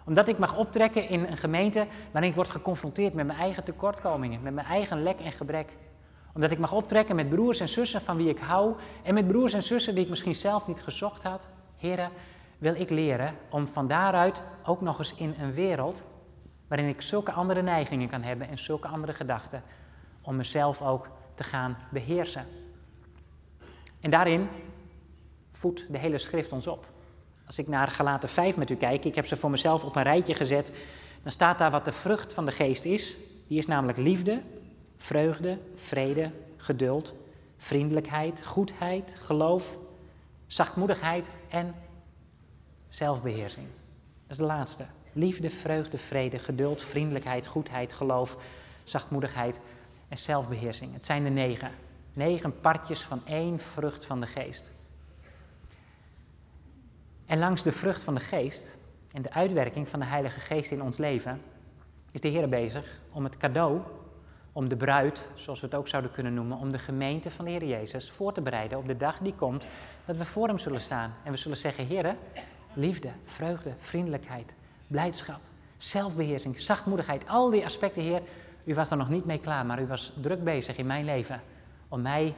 omdat 0.06 0.28
ik 0.28 0.38
mag 0.38 0.58
optrekken 0.58 1.10
in 1.10 1.26
een 1.26 1.38
gemeente 1.38 1.88
waarin 2.12 2.30
ik 2.30 2.36
word 2.36 2.50
geconfronteerd 2.50 3.14
met 3.14 3.26
mijn 3.26 3.40
eigen 3.40 3.64
tekortkomingen, 3.64 4.42
met 4.42 4.54
mijn 4.54 4.68
eigen 4.68 5.04
lek 5.04 5.20
en 5.20 5.32
gebrek. 5.32 5.78
Omdat 6.34 6.52
ik 6.52 6.60
mag 6.60 6.74
optrekken 6.74 7.16
met 7.16 7.30
broers 7.30 7.60
en 7.60 7.70
zussen 7.70 8.02
van 8.02 8.18
wie 8.18 8.30
ik 8.30 8.40
hou. 8.40 8.76
En 9.04 9.14
met 9.14 9.28
broers 9.28 9.54
en 9.54 9.64
zussen 9.64 9.94
die 9.94 10.04
ik 10.04 10.10
misschien 10.10 10.36
zelf 10.36 10.68
niet 10.68 10.82
gezocht 10.82 11.24
had. 11.24 11.48
Heren, 11.78 12.10
wil 12.58 12.76
ik 12.76 12.90
leren 12.90 13.36
om 13.50 13.68
van 13.68 13.88
daaruit 13.88 14.44
ook 14.66 14.82
nog 14.82 15.00
eens 15.00 15.16
in 15.16 15.36
een 15.40 15.54
wereld 15.54 16.04
waarin 16.68 16.88
ik 16.88 17.02
zulke 17.02 17.32
andere 17.32 17.62
neigingen 17.62 18.10
kan 18.10 18.22
hebben 18.22 18.50
en 18.50 18.60
zulke 18.60 18.88
andere 18.88 19.14
gedachten, 19.14 19.64
om 20.26 20.36
mezelf 20.36 20.82
ook 20.82 21.10
te 21.36 21.44
gaan 21.44 21.78
beheersen. 21.90 22.46
En 24.00 24.10
daarin 24.10 24.48
voedt 25.52 25.92
de 25.92 25.98
hele 25.98 26.18
schrift 26.18 26.52
ons 26.52 26.68
op. 26.68 26.86
Als 27.46 27.60
ik 27.60 27.68
naar 27.68 27.88
Galaten 27.88 28.30
5 28.30 28.58
met 28.58 28.70
u 28.70 28.76
kijk, 28.76 29.06
ik 29.06 29.16
heb 29.16 29.26
ze 29.26 29.38
voor 29.38 29.50
mezelf 29.50 29.84
op 29.84 29.96
een 29.96 30.04
rijtje 30.04 30.34
gezet, 30.34 30.72
dan 31.24 31.32
staat 31.32 31.58
daar 31.58 31.72
wat 31.72 31.86
de 31.86 31.92
vrucht 31.92 32.34
van 32.34 32.46
de 32.46 32.52
geest 32.52 32.86
is. 32.86 33.18
Die 33.48 33.58
is 33.58 33.68
namelijk 33.68 33.98
liefde, 33.98 34.42
vreugde, 34.98 35.58
vrede, 35.76 36.32
geduld, 36.58 37.14
vriendelijkheid, 37.58 38.46
goedheid, 38.46 39.16
geloof, 39.20 39.78
zachtmoedigheid 40.48 41.30
en 41.50 41.76
zelfbeheersing. 42.88 43.68
Dat 44.22 44.32
is 44.32 44.38
de 44.38 44.44
laatste. 44.44 44.86
Liefde, 45.14 45.50
vreugde, 45.50 45.98
vrede, 45.98 46.40
geduld, 46.40 46.82
vriendelijkheid, 46.82 47.48
goedheid, 47.48 47.94
geloof, 47.94 48.38
zachtmoedigheid 48.84 49.60
en 50.08 50.18
zelfbeheersing. 50.18 50.94
Het 50.94 51.06
zijn 51.06 51.24
de 51.24 51.30
negen. 51.30 51.72
Negen 52.13 52.60
partjes 52.60 53.02
van 53.02 53.22
één 53.26 53.60
vrucht 53.60 54.06
van 54.06 54.20
de 54.20 54.28
geest. 54.28 54.72
En 57.26 57.39
langs 57.39 57.63
de 57.63 57.72
vrucht 57.72 58.02
van 58.02 58.13
de 58.13 58.20
geest 58.20 58.78
en 59.12 59.22
de 59.22 59.32
uitwerking 59.32 59.89
van 59.89 60.00
de 60.00 60.06
Heilige 60.06 60.39
Geest 60.39 60.72
in 60.72 60.82
ons 60.82 60.98
leven 60.98 61.41
is 62.12 62.22
de 62.22 62.28
Heer 62.28 62.50
bezig 62.50 63.00
om 63.12 63.24
het 63.24 63.38
cadeau, 63.38 63.82
om 64.52 64.68
de 64.70 64.76
bruid, 64.76 65.28
zoals 65.34 65.60
we 65.60 65.65
het 65.65 65.76
ook 65.76 65.88
zouden 65.88 66.12
kunnen 66.12 66.34
noemen, 66.34 66.58
om 66.58 66.72
de 66.72 66.80
gemeente 66.80 67.32
van 67.32 67.46
de 67.46 67.52
Heer 67.52 67.65
Jezus 67.65 68.12
voor 68.12 68.34
te 68.34 68.41
bereiden 68.41 68.78
op 68.78 68.88
de 68.88 68.98
dag 68.98 69.18
die 69.18 69.34
komt 69.34 69.65
dat 70.06 70.18
we 70.18 70.26
voor 70.26 70.48
Hem 70.48 70.58
zullen 70.58 70.82
staan. 70.82 71.13
En 71.24 71.32
we 71.32 71.38
zullen 71.38 71.58
zeggen, 71.58 71.86
Heer, 71.86 72.15
liefde, 72.74 73.10
vreugde, 73.26 73.74
vriendelijkheid, 73.80 74.54
blijdschap, 74.88 75.39
zelfbeheersing, 75.78 76.60
zachtmoedigheid, 76.60 77.28
al 77.28 77.50
die 77.50 77.65
aspecten, 77.65 78.02
Heer, 78.02 78.22
u 78.65 78.73
was 78.73 78.91
er 78.91 78.97
nog 78.97 79.10
niet 79.10 79.25
mee 79.25 79.39
klaar, 79.39 79.65
maar 79.65 79.82
u 79.82 79.88
was 79.88 80.13
druk 80.21 80.43
bezig 80.43 80.78
in 80.78 80.86
mijn 80.86 81.06
leven 81.06 81.41
om 81.88 82.01
mij 82.01 82.36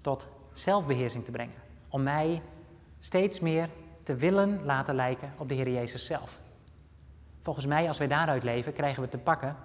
tot 0.00 0.26
zelfbeheersing 0.52 1.24
te 1.24 1.30
brengen. 1.30 1.54
Om 1.88 2.02
mij 2.02 2.42
steeds 3.00 3.40
meer 3.40 3.68
te 4.02 4.14
willen 4.14 4.64
laten 4.64 4.94
lijken 4.94 5.32
op 5.38 5.48
de 5.48 5.54
Heer 5.54 5.70
Jezus 5.70 6.06
zelf. 6.06 6.38
Volgens 7.40 7.66
mij, 7.66 7.88
als 7.88 7.98
wij 7.98 8.08
daaruit 8.08 8.42
leven, 8.42 8.72
krijgen 8.72 9.02
we 9.02 9.08
te 9.08 9.18
pakken 9.18 9.56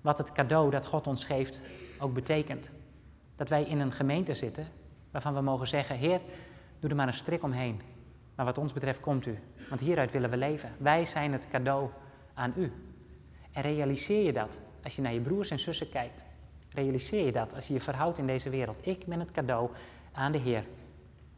wat 0.00 0.18
het 0.18 0.32
cadeau 0.32 0.70
dat 0.70 0.86
God 0.86 1.06
ons 1.06 1.24
geeft 1.24 1.62
ook 1.98 2.14
betekent. 2.14 2.70
Dat 3.36 3.48
wij 3.48 3.62
in 3.62 3.80
een 3.80 3.92
gemeente 3.92 4.34
zitten 4.34 4.66
waarvan 5.10 5.34
we 5.34 5.40
mogen 5.40 5.66
zeggen: 5.66 5.96
Heer, 5.96 6.20
doe 6.80 6.90
er 6.90 6.96
maar 6.96 7.06
een 7.06 7.12
strik 7.12 7.42
omheen. 7.42 7.80
Maar 8.34 8.46
wat 8.46 8.58
ons 8.58 8.72
betreft 8.72 9.00
komt 9.00 9.26
u, 9.26 9.38
want 9.68 9.80
hieruit 9.80 10.12
willen 10.12 10.30
we 10.30 10.36
leven. 10.36 10.72
Wij 10.78 11.04
zijn 11.04 11.32
het 11.32 11.48
cadeau 11.48 11.90
aan 12.34 12.52
u. 12.56 12.72
En 13.52 13.62
realiseer 13.62 14.24
je 14.24 14.32
dat 14.32 14.60
als 14.88 14.96
je 14.96 15.02
naar 15.02 15.12
je 15.12 15.20
broers 15.20 15.50
en 15.50 15.58
zussen 15.58 15.90
kijkt. 15.90 16.22
Realiseer 16.72 17.24
je 17.24 17.32
dat 17.32 17.54
als 17.54 17.66
je 17.66 17.72
je 17.72 17.80
verhoudt 17.80 18.18
in 18.18 18.26
deze 18.26 18.50
wereld. 18.50 18.86
Ik 18.86 19.06
ben 19.06 19.20
het 19.20 19.30
cadeau 19.30 19.70
aan 20.12 20.32
de 20.32 20.38
Heer. 20.38 20.64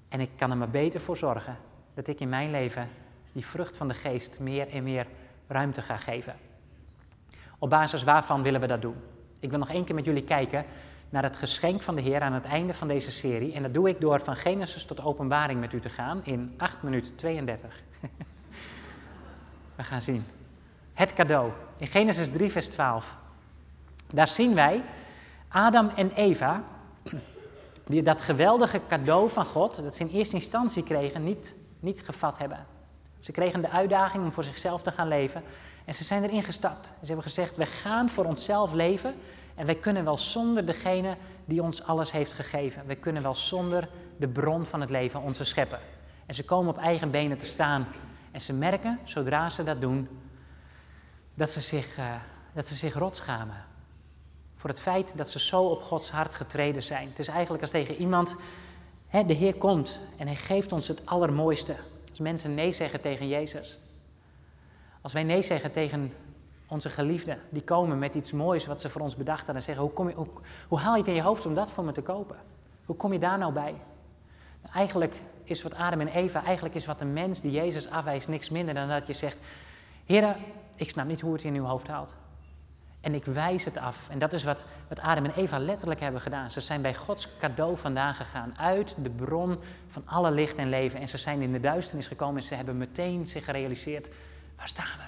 En 0.08 0.20
ik 0.20 0.30
kan 0.36 0.50
er 0.50 0.56
maar 0.56 0.70
beter 0.70 1.00
voor 1.00 1.16
zorgen 1.16 1.56
dat 1.94 2.08
ik 2.08 2.20
in 2.20 2.28
mijn 2.28 2.50
leven 2.50 2.88
die 3.32 3.46
vrucht 3.46 3.76
van 3.76 3.88
de 3.88 3.94
geest 3.94 4.38
meer 4.38 4.68
en 4.68 4.82
meer 4.82 5.06
ruimte 5.46 5.82
ga 5.82 5.96
geven. 5.96 6.34
Op 7.58 7.70
basis 7.70 8.02
waarvan 8.02 8.42
willen 8.42 8.60
we 8.60 8.66
dat 8.66 8.82
doen? 8.82 8.96
Ik 9.40 9.50
wil 9.50 9.58
nog 9.58 9.70
één 9.70 9.84
keer 9.84 9.94
met 9.94 10.04
jullie 10.04 10.24
kijken 10.24 10.64
naar 11.08 11.22
het 11.22 11.36
geschenk 11.36 11.82
van 11.82 11.94
de 11.94 12.00
Heer 12.02 12.20
aan 12.20 12.32
het 12.32 12.44
einde 12.44 12.74
van 12.74 12.88
deze 12.88 13.10
serie. 13.10 13.52
En 13.52 13.62
dat 13.62 13.74
doe 13.74 13.88
ik 13.88 14.00
door 14.00 14.20
van 14.24 14.36
Genesis 14.36 14.84
tot 14.84 15.02
Openbaring 15.02 15.60
met 15.60 15.72
u 15.72 15.80
te 15.80 15.88
gaan 15.88 16.24
in 16.24 16.54
8 16.56 16.82
minuten 16.82 17.16
32. 17.16 17.82
we 19.76 19.84
gaan 19.84 20.02
zien. 20.02 20.24
Het 20.92 21.12
cadeau. 21.12 21.50
In 21.76 21.86
Genesis 21.86 22.30
3, 22.30 22.50
vers 22.50 22.68
12. 22.68 23.18
Daar 24.12 24.28
zien 24.28 24.54
wij 24.54 24.82
Adam 25.48 25.90
en 25.96 26.10
Eva, 26.12 26.62
die 27.86 28.02
dat 28.02 28.20
geweldige 28.20 28.80
cadeau 28.88 29.30
van 29.30 29.46
God, 29.46 29.82
dat 29.82 29.96
ze 29.96 30.04
in 30.04 30.10
eerste 30.10 30.34
instantie 30.34 30.82
kregen, 30.82 31.24
niet, 31.24 31.54
niet 31.80 32.00
gevat 32.00 32.38
hebben. 32.38 32.66
Ze 33.20 33.32
kregen 33.32 33.62
de 33.62 33.70
uitdaging 33.70 34.24
om 34.24 34.32
voor 34.32 34.44
zichzelf 34.44 34.82
te 34.82 34.92
gaan 34.92 35.08
leven 35.08 35.42
en 35.84 35.94
ze 35.94 36.04
zijn 36.04 36.24
erin 36.24 36.42
gestapt. 36.42 36.86
Ze 36.86 37.06
hebben 37.06 37.22
gezegd, 37.22 37.56
we 37.56 37.66
gaan 37.66 38.08
voor 38.08 38.24
onszelf 38.24 38.72
leven 38.72 39.14
en 39.54 39.66
wij 39.66 39.74
kunnen 39.74 40.04
wel 40.04 40.18
zonder 40.18 40.66
degene 40.66 41.16
die 41.44 41.62
ons 41.62 41.84
alles 41.84 42.12
heeft 42.12 42.32
gegeven. 42.32 42.86
Wij 42.86 42.96
kunnen 42.96 43.22
wel 43.22 43.34
zonder 43.34 43.88
de 44.16 44.28
bron 44.28 44.64
van 44.64 44.80
het 44.80 44.90
leven, 44.90 45.22
onze 45.22 45.44
schepper. 45.44 45.80
En 46.26 46.34
ze 46.34 46.44
komen 46.44 46.74
op 46.74 46.78
eigen 46.78 47.10
benen 47.10 47.38
te 47.38 47.46
staan 47.46 47.86
en 48.30 48.40
ze 48.40 48.52
merken, 48.52 48.98
zodra 49.04 49.50
ze 49.50 49.64
dat 49.64 49.80
doen, 49.80 50.08
dat 51.34 51.50
ze 51.50 51.60
zich, 51.60 51.98
uh, 51.98 52.04
dat 52.52 52.66
ze 52.66 52.74
zich 52.74 52.94
rotschamen 52.94 53.64
voor 54.60 54.70
het 54.70 54.80
feit 54.80 55.16
dat 55.16 55.30
ze 55.30 55.40
zo 55.40 55.62
op 55.62 55.82
Gods 55.82 56.10
hart 56.10 56.34
getreden 56.34 56.82
zijn. 56.82 57.08
Het 57.08 57.18
is 57.18 57.28
eigenlijk 57.28 57.62
als 57.62 57.70
tegen 57.70 57.94
iemand, 57.94 58.36
hè, 59.06 59.26
de 59.26 59.34
Heer 59.34 59.54
komt 59.54 60.00
en 60.16 60.26
Hij 60.26 60.36
geeft 60.36 60.72
ons 60.72 60.88
het 60.88 61.06
allermooiste. 61.06 61.74
Als 62.10 62.18
mensen 62.18 62.54
nee 62.54 62.72
zeggen 62.72 63.00
tegen 63.00 63.28
Jezus. 63.28 63.78
Als 65.00 65.12
wij 65.12 65.22
nee 65.22 65.42
zeggen 65.42 65.72
tegen 65.72 66.12
onze 66.66 66.88
geliefden, 66.88 67.38
die 67.50 67.62
komen 67.62 67.98
met 67.98 68.14
iets 68.14 68.32
moois 68.32 68.66
wat 68.66 68.80
ze 68.80 68.88
voor 68.88 69.00
ons 69.00 69.16
bedacht 69.16 69.38
hadden 69.38 69.56
en 69.56 69.62
zeggen, 69.62 69.84
hoe, 69.84 69.92
kom 69.92 70.08
je, 70.08 70.14
hoe, 70.14 70.26
hoe 70.68 70.78
haal 70.78 70.92
je 70.92 70.98
het 70.98 71.08
in 71.08 71.14
je 71.14 71.22
hoofd 71.22 71.46
om 71.46 71.54
dat 71.54 71.70
voor 71.70 71.84
me 71.84 71.92
te 71.92 72.02
kopen? 72.02 72.36
Hoe 72.84 72.96
kom 72.96 73.12
je 73.12 73.18
daar 73.18 73.38
nou 73.38 73.52
bij? 73.52 73.74
Eigenlijk 74.72 75.14
is 75.44 75.62
wat 75.62 75.74
Adam 75.74 76.00
en 76.00 76.08
Eva, 76.08 76.44
eigenlijk 76.44 76.74
is 76.74 76.86
wat 76.86 77.00
een 77.00 77.12
mens 77.12 77.40
die 77.40 77.50
Jezus 77.50 77.90
afwijst 77.90 78.28
niks 78.28 78.50
minder 78.50 78.74
dan 78.74 78.88
dat 78.88 79.06
je 79.06 79.12
zegt, 79.12 79.38
Heer, 80.06 80.36
ik 80.74 80.90
snap 80.90 81.06
niet 81.06 81.20
hoe 81.20 81.32
het 81.32 81.42
in 81.42 81.54
uw 81.54 81.64
hoofd 81.64 81.86
haalt. 81.86 82.14
En 83.00 83.14
ik 83.14 83.24
wijs 83.24 83.64
het 83.64 83.78
af. 83.78 84.08
En 84.08 84.18
dat 84.18 84.32
is 84.32 84.44
wat, 84.44 84.64
Adam 85.02 85.24
en 85.24 85.32
Eva 85.36 85.58
letterlijk 85.58 86.00
hebben 86.00 86.20
gedaan. 86.20 86.50
Ze 86.50 86.60
zijn 86.60 86.82
bij 86.82 86.94
Gods 86.94 87.36
cadeau 87.38 87.76
vandaan 87.76 88.14
gegaan. 88.14 88.58
Uit 88.58 88.94
de 89.02 89.10
bron 89.10 89.58
van 89.88 90.02
alle 90.06 90.30
licht 90.30 90.56
en 90.56 90.68
leven. 90.68 91.00
En 91.00 91.08
ze 91.08 91.18
zijn 91.18 91.40
in 91.40 91.52
de 91.52 91.60
duisternis 91.60 92.06
gekomen 92.06 92.36
en 92.36 92.42
ze 92.42 92.54
hebben 92.54 92.78
meteen 92.78 93.26
zich 93.26 93.44
gerealiseerd. 93.44 94.08
Waar 94.56 94.68
staan 94.68 94.98
we? 94.98 95.04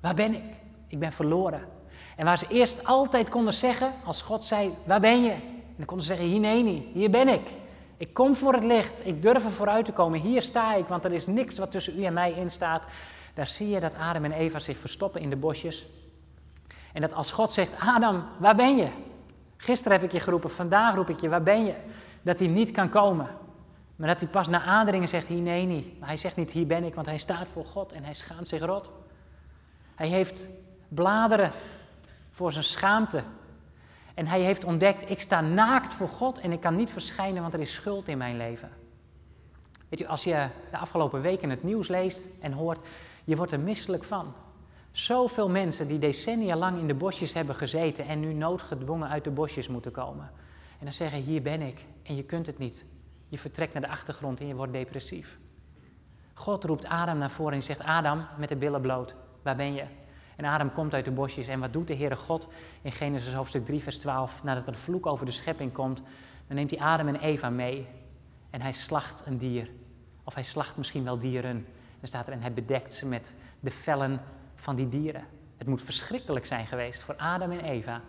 Waar 0.00 0.14
ben 0.14 0.34
ik? 0.34 0.54
Ik 0.86 0.98
ben 0.98 1.12
verloren. 1.12 1.68
En 2.16 2.24
waar 2.24 2.38
ze 2.38 2.46
eerst 2.48 2.86
altijd 2.86 3.28
konden 3.28 3.52
zeggen, 3.52 3.92
als 4.04 4.22
God 4.22 4.44
zei, 4.44 4.74
waar 4.84 5.00
ben 5.00 5.22
je? 5.22 5.30
En 5.30 5.74
dan 5.76 5.86
konden 5.86 6.06
ze 6.06 6.12
zeggen, 6.14 6.30
Hineni, 6.30 6.90
hier 6.92 7.10
ben 7.10 7.28
ik. 7.28 7.50
Ik 7.96 8.14
kom 8.14 8.36
voor 8.36 8.52
het 8.52 8.64
licht. 8.64 9.06
Ik 9.06 9.22
durf 9.22 9.44
er 9.44 9.50
vooruit 9.50 9.84
te 9.84 9.92
komen. 9.92 10.20
Hier 10.20 10.42
sta 10.42 10.74
ik, 10.74 10.86
want 10.86 11.04
er 11.04 11.12
is 11.12 11.26
niks 11.26 11.58
wat 11.58 11.70
tussen 11.70 11.98
u 11.98 12.04
en 12.04 12.12
mij 12.12 12.32
in 12.32 12.50
staat. 12.50 12.84
Daar 13.34 13.46
zie 13.46 13.68
je 13.68 13.80
dat 13.80 13.94
Adam 13.94 14.24
en 14.24 14.32
Eva 14.32 14.58
zich 14.58 14.78
verstoppen 14.78 15.20
in 15.20 15.30
de 15.30 15.36
bosjes. 15.36 15.86
En 16.92 17.00
dat 17.00 17.14
als 17.14 17.32
God 17.32 17.52
zegt, 17.52 17.72
Adam, 17.78 18.24
waar 18.38 18.56
ben 18.56 18.76
je? 18.76 18.88
Gisteren 19.56 19.98
heb 19.98 20.06
ik 20.06 20.12
je 20.12 20.20
geroepen, 20.20 20.50
vandaag 20.50 20.94
roep 20.94 21.08
ik 21.08 21.20
je, 21.20 21.28
waar 21.28 21.42
ben 21.42 21.64
je? 21.64 21.74
Dat 22.22 22.38
hij 22.38 22.48
niet 22.48 22.70
kan 22.70 22.88
komen. 22.88 23.26
Maar 23.96 24.08
dat 24.08 24.20
hij 24.20 24.30
pas 24.30 24.48
na 24.48 24.62
aandringen 24.62 25.08
zegt, 25.08 25.26
hier 25.26 25.40
nee 25.40 25.66
niet. 25.66 25.98
Maar 25.98 26.08
hij 26.08 26.16
zegt 26.16 26.36
niet, 26.36 26.50
hier 26.50 26.66
ben 26.66 26.84
ik, 26.84 26.94
want 26.94 27.06
hij 27.06 27.18
staat 27.18 27.48
voor 27.48 27.66
God 27.66 27.92
en 27.92 28.04
hij 28.04 28.14
schaamt 28.14 28.48
zich 28.48 28.62
rot. 28.62 28.90
Hij 29.94 30.08
heeft 30.08 30.48
bladeren 30.88 31.52
voor 32.30 32.52
zijn 32.52 32.64
schaamte. 32.64 33.22
En 34.14 34.26
hij 34.26 34.40
heeft 34.40 34.64
ontdekt, 34.64 35.10
ik 35.10 35.20
sta 35.20 35.40
naakt 35.40 35.94
voor 35.94 36.08
God 36.08 36.38
en 36.38 36.52
ik 36.52 36.60
kan 36.60 36.76
niet 36.76 36.90
verschijnen, 36.90 37.42
want 37.42 37.54
er 37.54 37.60
is 37.60 37.72
schuld 37.72 38.08
in 38.08 38.18
mijn 38.18 38.36
leven. 38.36 38.70
Weet 39.88 40.00
u, 40.00 40.04
als 40.04 40.24
je 40.24 40.46
de 40.70 40.76
afgelopen 40.76 41.20
weken 41.20 41.50
het 41.50 41.62
nieuws 41.62 41.88
leest 41.88 42.26
en 42.40 42.52
hoort, 42.52 42.78
je 43.24 43.36
wordt 43.36 43.52
er 43.52 43.60
misselijk 43.60 44.04
van. 44.04 44.34
Zoveel 44.92 45.48
mensen 45.48 45.88
die 45.88 45.98
decennia 45.98 46.56
lang 46.56 46.78
in 46.78 46.86
de 46.86 46.94
bosjes 46.94 47.32
hebben 47.32 47.54
gezeten 47.54 48.06
en 48.06 48.20
nu 48.20 48.32
noodgedwongen 48.32 49.08
uit 49.08 49.24
de 49.24 49.30
bosjes 49.30 49.68
moeten 49.68 49.92
komen. 49.92 50.30
En 50.78 50.84
dan 50.84 50.92
zeggen, 50.92 51.22
hier 51.22 51.42
ben 51.42 51.60
ik 51.60 51.84
en 52.02 52.16
je 52.16 52.22
kunt 52.22 52.46
het 52.46 52.58
niet. 52.58 52.84
Je 53.28 53.38
vertrekt 53.38 53.72
naar 53.72 53.82
de 53.82 53.88
achtergrond 53.88 54.40
en 54.40 54.46
je 54.46 54.54
wordt 54.54 54.72
depressief. 54.72 55.38
God 56.34 56.64
roept 56.64 56.86
Adam 56.86 57.18
naar 57.18 57.30
voren 57.30 57.52
en 57.52 57.62
zegt, 57.62 57.80
Adam, 57.80 58.26
met 58.38 58.48
de 58.48 58.56
billen 58.56 58.80
bloot, 58.80 59.14
waar 59.42 59.56
ben 59.56 59.74
je? 59.74 59.84
En 60.36 60.44
Adam 60.44 60.72
komt 60.72 60.94
uit 60.94 61.04
de 61.04 61.10
bosjes 61.10 61.48
en 61.48 61.60
wat 61.60 61.72
doet 61.72 61.86
de 61.86 61.96
Heere 61.96 62.16
God 62.16 62.48
in 62.82 62.92
Genesis 62.92 63.34
hoofdstuk 63.34 63.64
3 63.64 63.82
vers 63.82 63.98
12? 63.98 64.42
Nadat 64.42 64.66
er 64.66 64.72
een 64.72 64.78
vloek 64.78 65.06
over 65.06 65.26
de 65.26 65.32
schepping 65.32 65.72
komt, 65.72 66.02
dan 66.46 66.56
neemt 66.56 66.70
hij 66.70 66.80
Adam 66.80 67.08
en 67.08 67.16
Eva 67.16 67.50
mee 67.50 67.86
en 68.50 68.60
hij 68.60 68.72
slacht 68.72 69.22
een 69.26 69.38
dier. 69.38 69.70
Of 70.24 70.34
hij 70.34 70.42
slacht 70.42 70.76
misschien 70.76 71.04
wel 71.04 71.18
dieren. 71.18 71.66
Dan 71.98 72.08
staat 72.08 72.26
er 72.26 72.32
en 72.32 72.40
hij 72.40 72.52
bedekt 72.52 72.94
ze 72.94 73.06
met 73.06 73.34
de 73.60 73.70
vellen 73.70 74.20
van 74.62 74.76
die 74.76 74.88
dieren. 74.88 75.24
Het 75.56 75.66
moet 75.66 75.82
verschrikkelijk 75.82 76.46
zijn 76.46 76.66
geweest 76.66 77.02
voor 77.02 77.16
Adam 77.16 77.50
en 77.50 77.60
Eva, 77.60 78.00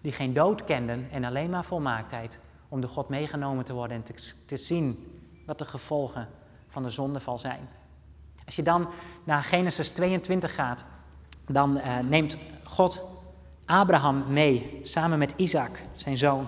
die 0.00 0.12
geen 0.12 0.32
dood 0.32 0.64
kenden 0.64 1.08
en 1.10 1.24
alleen 1.24 1.50
maar 1.50 1.64
volmaaktheid, 1.64 2.38
om 2.68 2.80
door 2.80 2.90
God 2.90 3.08
meegenomen 3.08 3.64
te 3.64 3.72
worden 3.72 3.96
en 3.96 4.14
te, 4.46 4.56
zien 4.56 5.12
wat 5.46 5.58
de 5.58 5.64
gevolgen 5.64 6.28
van 6.68 6.82
de 6.82 6.90
zondeval 6.90 7.38
zijn. 7.38 7.68
Als 8.44 8.56
je 8.56 8.62
dan 8.62 8.88
naar 9.24 9.42
Genesis 9.42 9.90
22 9.90 10.54
gaat, 10.54 10.84
dan 11.46 11.76
uh, 11.76 11.98
neemt 11.98 12.36
God 12.64 13.02
Abraham 13.64 14.24
mee, 14.28 14.80
samen 14.82 15.18
met 15.18 15.34
Isaac, 15.36 15.82
zijn 15.96 16.16
zoon. 16.16 16.46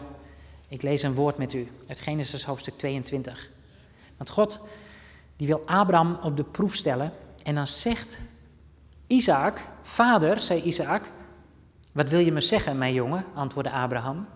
Ik 0.69 0.83
lees 0.83 1.03
een 1.03 1.15
woord 1.15 1.39
met 1.39 1.53
u 1.53 1.69
uit 1.89 2.01
Genesis 2.01 2.45
hoofdstuk 2.45 2.79
22. 2.79 3.51
Want 4.17 4.31
God 4.31 4.61
die 5.37 5.47
wil 5.47 5.63
Abraham 5.67 6.19
op 6.23 6.37
de 6.37 6.45
proef 6.45 6.75
stellen 6.75 7.13
en 7.45 7.55
dan 7.55 7.67
zegt 7.67 8.21
Isaac, 9.07 9.61
vader, 9.83 10.41
zei 10.41 10.63
Isaac, 10.63 11.03
wat 11.93 12.09
wil 12.09 12.19
je 12.19 12.33
me 12.33 12.41
zeggen, 12.41 12.79
mijn 12.79 12.93
jongen? 12.93 13.25
antwoordde 13.35 13.73
Abraham. 13.73 14.27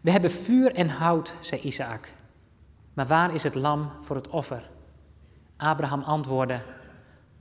We 0.00 0.10
hebben 0.10 0.30
vuur 0.30 0.74
en 0.74 0.88
hout, 0.88 1.34
zei 1.40 1.60
Isaac. 1.60 2.08
Maar 2.94 3.06
waar 3.06 3.34
is 3.34 3.42
het 3.42 3.54
lam 3.54 3.90
voor 4.00 4.16
het 4.16 4.28
offer? 4.28 4.70
Abraham 5.56 6.02
antwoordde: 6.02 6.60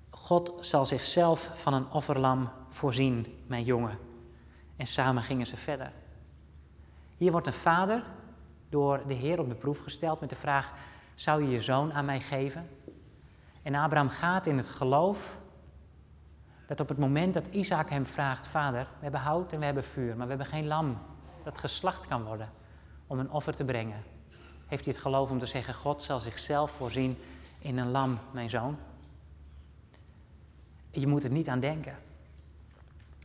God 0.10 0.54
zal 0.60 0.86
zichzelf 0.86 1.52
van 1.56 1.74
een 1.74 1.92
offerlam 1.92 2.50
voorzien, 2.70 3.44
mijn 3.48 3.64
jongen. 3.64 3.98
En 4.76 4.88
samen 4.88 5.24
gingen 5.24 5.48
ze 5.48 5.58
verder. 5.58 5.92
Hier 7.18 7.32
wordt 7.32 7.48
een 7.48 7.54
vader 7.54 8.04
door 8.70 9.02
de 9.08 9.14
Heer 9.14 9.40
op 9.40 9.50
de 9.50 9.56
proef 9.56 9.80
gesteld 9.80 10.20
met 10.20 10.30
de 10.30 10.36
vraag: 10.36 10.74
Zou 11.16 11.44
je 11.44 11.50
je 11.50 11.62
zoon 11.62 11.94
aan 11.94 12.06
mij 12.06 12.20
geven? 12.20 12.70
En 13.62 13.76
Abraham 13.76 14.10
gaat 14.10 14.48
in 14.48 14.58
het 14.58 14.70
geloof 14.70 15.40
dat 16.72 16.80
op 16.80 16.90
het 16.90 16.98
moment 16.98 17.34
dat 17.34 17.48
Isaac 17.48 17.90
hem 17.90 18.06
vraagt: 18.06 18.48
Vader, 18.48 18.84
we 18.84 19.04
hebben 19.04 19.20
hout 19.20 19.52
en 19.52 19.60
we 19.60 19.66
hebben 19.66 19.84
vuur, 19.84 20.16
maar 20.16 20.28
we 20.28 20.34
hebben 20.34 20.48
geen 20.48 20.68
lam 20.68 20.98
dat 21.44 21.58
geslacht 21.58 22.08
kan 22.08 22.24
worden 22.24 22.50
om 23.08 23.20
een 23.20 23.32
offer 23.32 23.56
te 23.56 23.64
brengen. 23.64 24.04
Heeft 24.68 24.86
hij 24.86 24.94
het 24.94 25.02
geloof 25.02 25.30
om 25.30 25.40
te 25.40 25.46
zeggen: 25.46 25.74
God 25.74 26.02
zal 26.04 26.20
zichzelf 26.20 26.72
voorzien 26.72 27.18
in 27.60 27.78
een 27.78 27.92
lam, 27.92 28.20
mijn 28.32 28.50
zoon? 28.50 28.78
Je 30.90 31.08
moet 31.08 31.24
er 31.24 31.32
niet 31.32 31.48
aan 31.48 31.60
denken. 31.60 31.96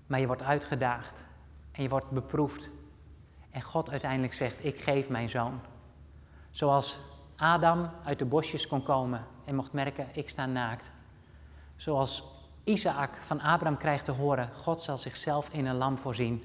Maar 0.06 0.20
je 0.20 0.26
wordt 0.26 0.42
uitgedaagd 0.42 1.24
en 1.72 1.82
je 1.82 1.88
wordt 1.88 2.10
beproefd. 2.10 2.70
En 3.50 3.62
God 3.62 3.90
uiteindelijk 3.90 4.34
zegt: 4.34 4.64
Ik 4.64 4.80
geef 4.80 5.08
mijn 5.08 5.28
zoon. 5.28 5.60
Zoals 6.50 6.98
Adam 7.36 7.90
uit 8.04 8.18
de 8.18 8.24
bosjes 8.24 8.66
kon 8.66 8.82
komen 8.82 9.24
en 9.44 9.54
mocht 9.54 9.72
merken: 9.72 10.06
Ik 10.12 10.28
sta 10.28 10.46
naakt. 10.46 10.90
Zoals 11.76 12.35
Isaac 12.66 13.14
van 13.20 13.40
Abraham 13.40 13.76
krijgt 13.76 14.04
te 14.04 14.12
horen: 14.12 14.50
God 14.54 14.80
zal 14.80 14.98
zichzelf 14.98 15.48
in 15.52 15.66
een 15.66 15.76
lam 15.76 15.98
voorzien. 15.98 16.42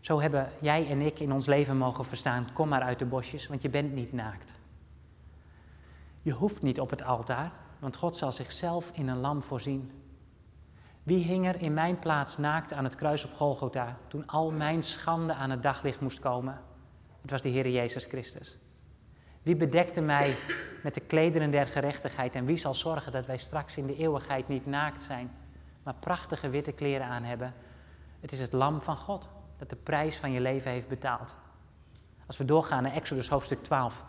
Zo 0.00 0.20
hebben 0.20 0.52
jij 0.60 0.88
en 0.90 1.00
ik 1.00 1.20
in 1.20 1.32
ons 1.32 1.46
leven 1.46 1.76
mogen 1.76 2.04
verstaan: 2.04 2.52
kom 2.52 2.68
maar 2.68 2.82
uit 2.82 2.98
de 2.98 3.04
bosjes, 3.04 3.46
want 3.46 3.62
je 3.62 3.68
bent 3.68 3.92
niet 3.92 4.12
naakt. 4.12 4.54
Je 6.22 6.32
hoeft 6.32 6.62
niet 6.62 6.80
op 6.80 6.90
het 6.90 7.02
altaar, 7.02 7.52
want 7.78 7.96
God 7.96 8.16
zal 8.16 8.32
zichzelf 8.32 8.90
in 8.94 9.08
een 9.08 9.20
lam 9.20 9.42
voorzien. 9.42 9.92
Wie 11.02 11.24
hing 11.24 11.46
er 11.46 11.62
in 11.62 11.74
mijn 11.74 11.98
plaats 11.98 12.38
naakt 12.38 12.72
aan 12.72 12.84
het 12.84 12.94
kruis 12.94 13.24
op 13.24 13.34
Golgotha 13.34 13.96
toen 14.08 14.26
al 14.26 14.50
mijn 14.50 14.82
schande 14.82 15.34
aan 15.34 15.50
het 15.50 15.62
daglicht 15.62 16.00
moest 16.00 16.18
komen? 16.18 16.60
Het 17.20 17.30
was 17.30 17.42
de 17.42 17.48
Heer 17.48 17.68
Jezus 17.68 18.04
Christus. 18.04 18.58
Wie 19.48 19.56
bedekte 19.56 20.00
mij 20.00 20.36
met 20.82 20.94
de 20.94 21.00
klederen 21.00 21.50
der 21.50 21.66
gerechtigheid 21.66 22.34
en 22.34 22.44
wie 22.44 22.56
zal 22.56 22.74
zorgen 22.74 23.12
dat 23.12 23.26
wij 23.26 23.36
straks 23.36 23.76
in 23.76 23.86
de 23.86 23.96
eeuwigheid 23.96 24.48
niet 24.48 24.66
naakt 24.66 25.02
zijn, 25.02 25.30
maar 25.82 25.94
prachtige 25.94 26.48
witte 26.48 26.72
kleren 26.72 27.06
aan 27.06 27.22
hebben? 27.22 27.54
Het 28.20 28.32
is 28.32 28.40
het 28.40 28.52
lam 28.52 28.80
van 28.80 28.96
God 28.96 29.28
dat 29.58 29.70
de 29.70 29.76
prijs 29.76 30.16
van 30.16 30.32
je 30.32 30.40
leven 30.40 30.70
heeft 30.70 30.88
betaald. 30.88 31.36
Als 32.26 32.36
we 32.36 32.44
doorgaan 32.44 32.82
naar 32.82 32.92
Exodus 32.92 33.28
hoofdstuk 33.28 33.62
12, 33.62 34.04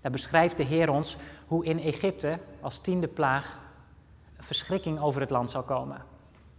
daar 0.00 0.12
beschrijft 0.12 0.56
de 0.56 0.62
Heer 0.62 0.90
ons 0.90 1.16
hoe 1.46 1.64
in 1.64 1.80
Egypte 1.80 2.38
als 2.60 2.78
tiende 2.78 3.08
plaag 3.08 3.58
een 4.36 4.44
verschrikking 4.44 5.00
over 5.00 5.20
het 5.20 5.30
land 5.30 5.50
zal 5.50 5.62
komen. 5.62 5.96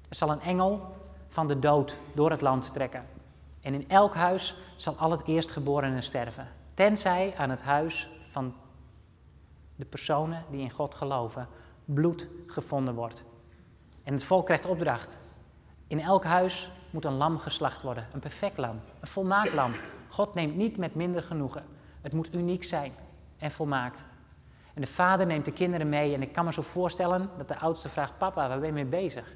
Er 0.10 0.16
zal 0.16 0.32
een 0.32 0.42
engel 0.42 0.96
van 1.28 1.48
de 1.48 1.60
dood 1.60 1.98
door 2.14 2.32
het 2.32 2.42
land 2.42 2.74
trekken. 2.74 3.06
En 3.62 3.74
in 3.74 3.90
elk 3.90 4.16
huis 4.16 4.56
zal 4.76 4.96
al 4.96 5.12
het 5.12 5.28
eerstgeborene 5.28 6.02
sterven. 6.02 6.60
Tenzij 6.74 7.34
aan 7.38 7.50
het 7.50 7.62
huis 7.62 8.10
van 8.30 8.56
de 9.76 9.86
personen 9.86 10.44
die 10.50 10.62
in 10.62 10.70
God 10.70 10.96
geloven 10.96 11.48
bloed 11.86 12.28
gevonden 12.48 12.94
wordt. 12.94 13.24
En 14.04 14.14
het 14.14 14.24
volk 14.24 14.46
krijgt 14.46 14.66
opdracht. 14.66 15.20
In 15.88 16.00
elk 16.00 16.24
huis 16.24 16.72
moet 16.90 17.06
een 17.06 17.14
lam 17.14 17.38
geslacht 17.38 17.82
worden. 17.82 18.08
Een 18.14 18.20
perfect 18.20 18.58
lam. 18.58 18.80
Een 19.00 19.08
volmaakt 19.08 19.54
lam. 19.54 19.74
God 20.10 20.34
neemt 20.34 20.56
niet 20.56 20.78
met 20.78 20.96
minder 20.96 21.24
genoegen. 21.24 21.66
Het 22.02 22.14
moet 22.14 22.34
uniek 22.34 22.64
zijn 22.64 22.92
en 23.38 23.52
volmaakt. 23.52 24.06
En 24.74 24.82
de 24.82 24.88
vader 24.88 25.26
neemt 25.26 25.46
de 25.46 25.52
kinderen 25.52 25.90
mee. 25.90 26.14
En 26.14 26.22
ik 26.22 26.34
kan 26.34 26.46
me 26.46 26.54
zo 26.54 26.62
voorstellen 26.62 27.30
dat 27.38 27.48
de 27.48 27.58
oudste 27.58 27.90
vraagt: 27.90 28.18
Papa, 28.18 28.48
waar 28.48 28.60
ben 28.60 28.68
je 28.68 28.74
mee 28.74 28.86
bezig? 28.86 29.36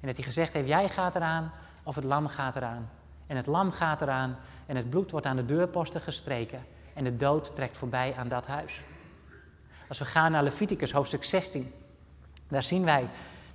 En 0.00 0.06
dat 0.06 0.16
hij 0.16 0.24
gezegd 0.24 0.52
heeft: 0.52 0.68
Jij 0.68 0.88
gaat 0.88 1.16
eraan 1.16 1.52
of 1.82 1.94
het 1.94 2.04
lam 2.04 2.26
gaat 2.26 2.56
eraan. 2.56 2.90
En 3.26 3.36
het 3.36 3.46
lam 3.46 3.70
gaat 3.70 4.02
eraan 4.02 4.36
en 4.66 4.76
het 4.76 4.90
bloed 4.90 5.10
wordt 5.10 5.26
aan 5.26 5.36
de 5.36 5.44
deurposten 5.44 6.00
gestreken. 6.00 6.64
En 6.94 7.04
de 7.04 7.16
dood 7.16 7.54
trekt 7.54 7.76
voorbij 7.76 8.14
aan 8.18 8.28
dat 8.28 8.46
huis. 8.46 8.80
Als 9.88 9.98
we 9.98 10.04
gaan 10.04 10.32
naar 10.32 10.42
Leviticus 10.42 10.92
hoofdstuk 10.92 11.24
16, 11.24 11.72
daar 12.48 12.62
zien 12.62 12.84
wij 12.84 13.08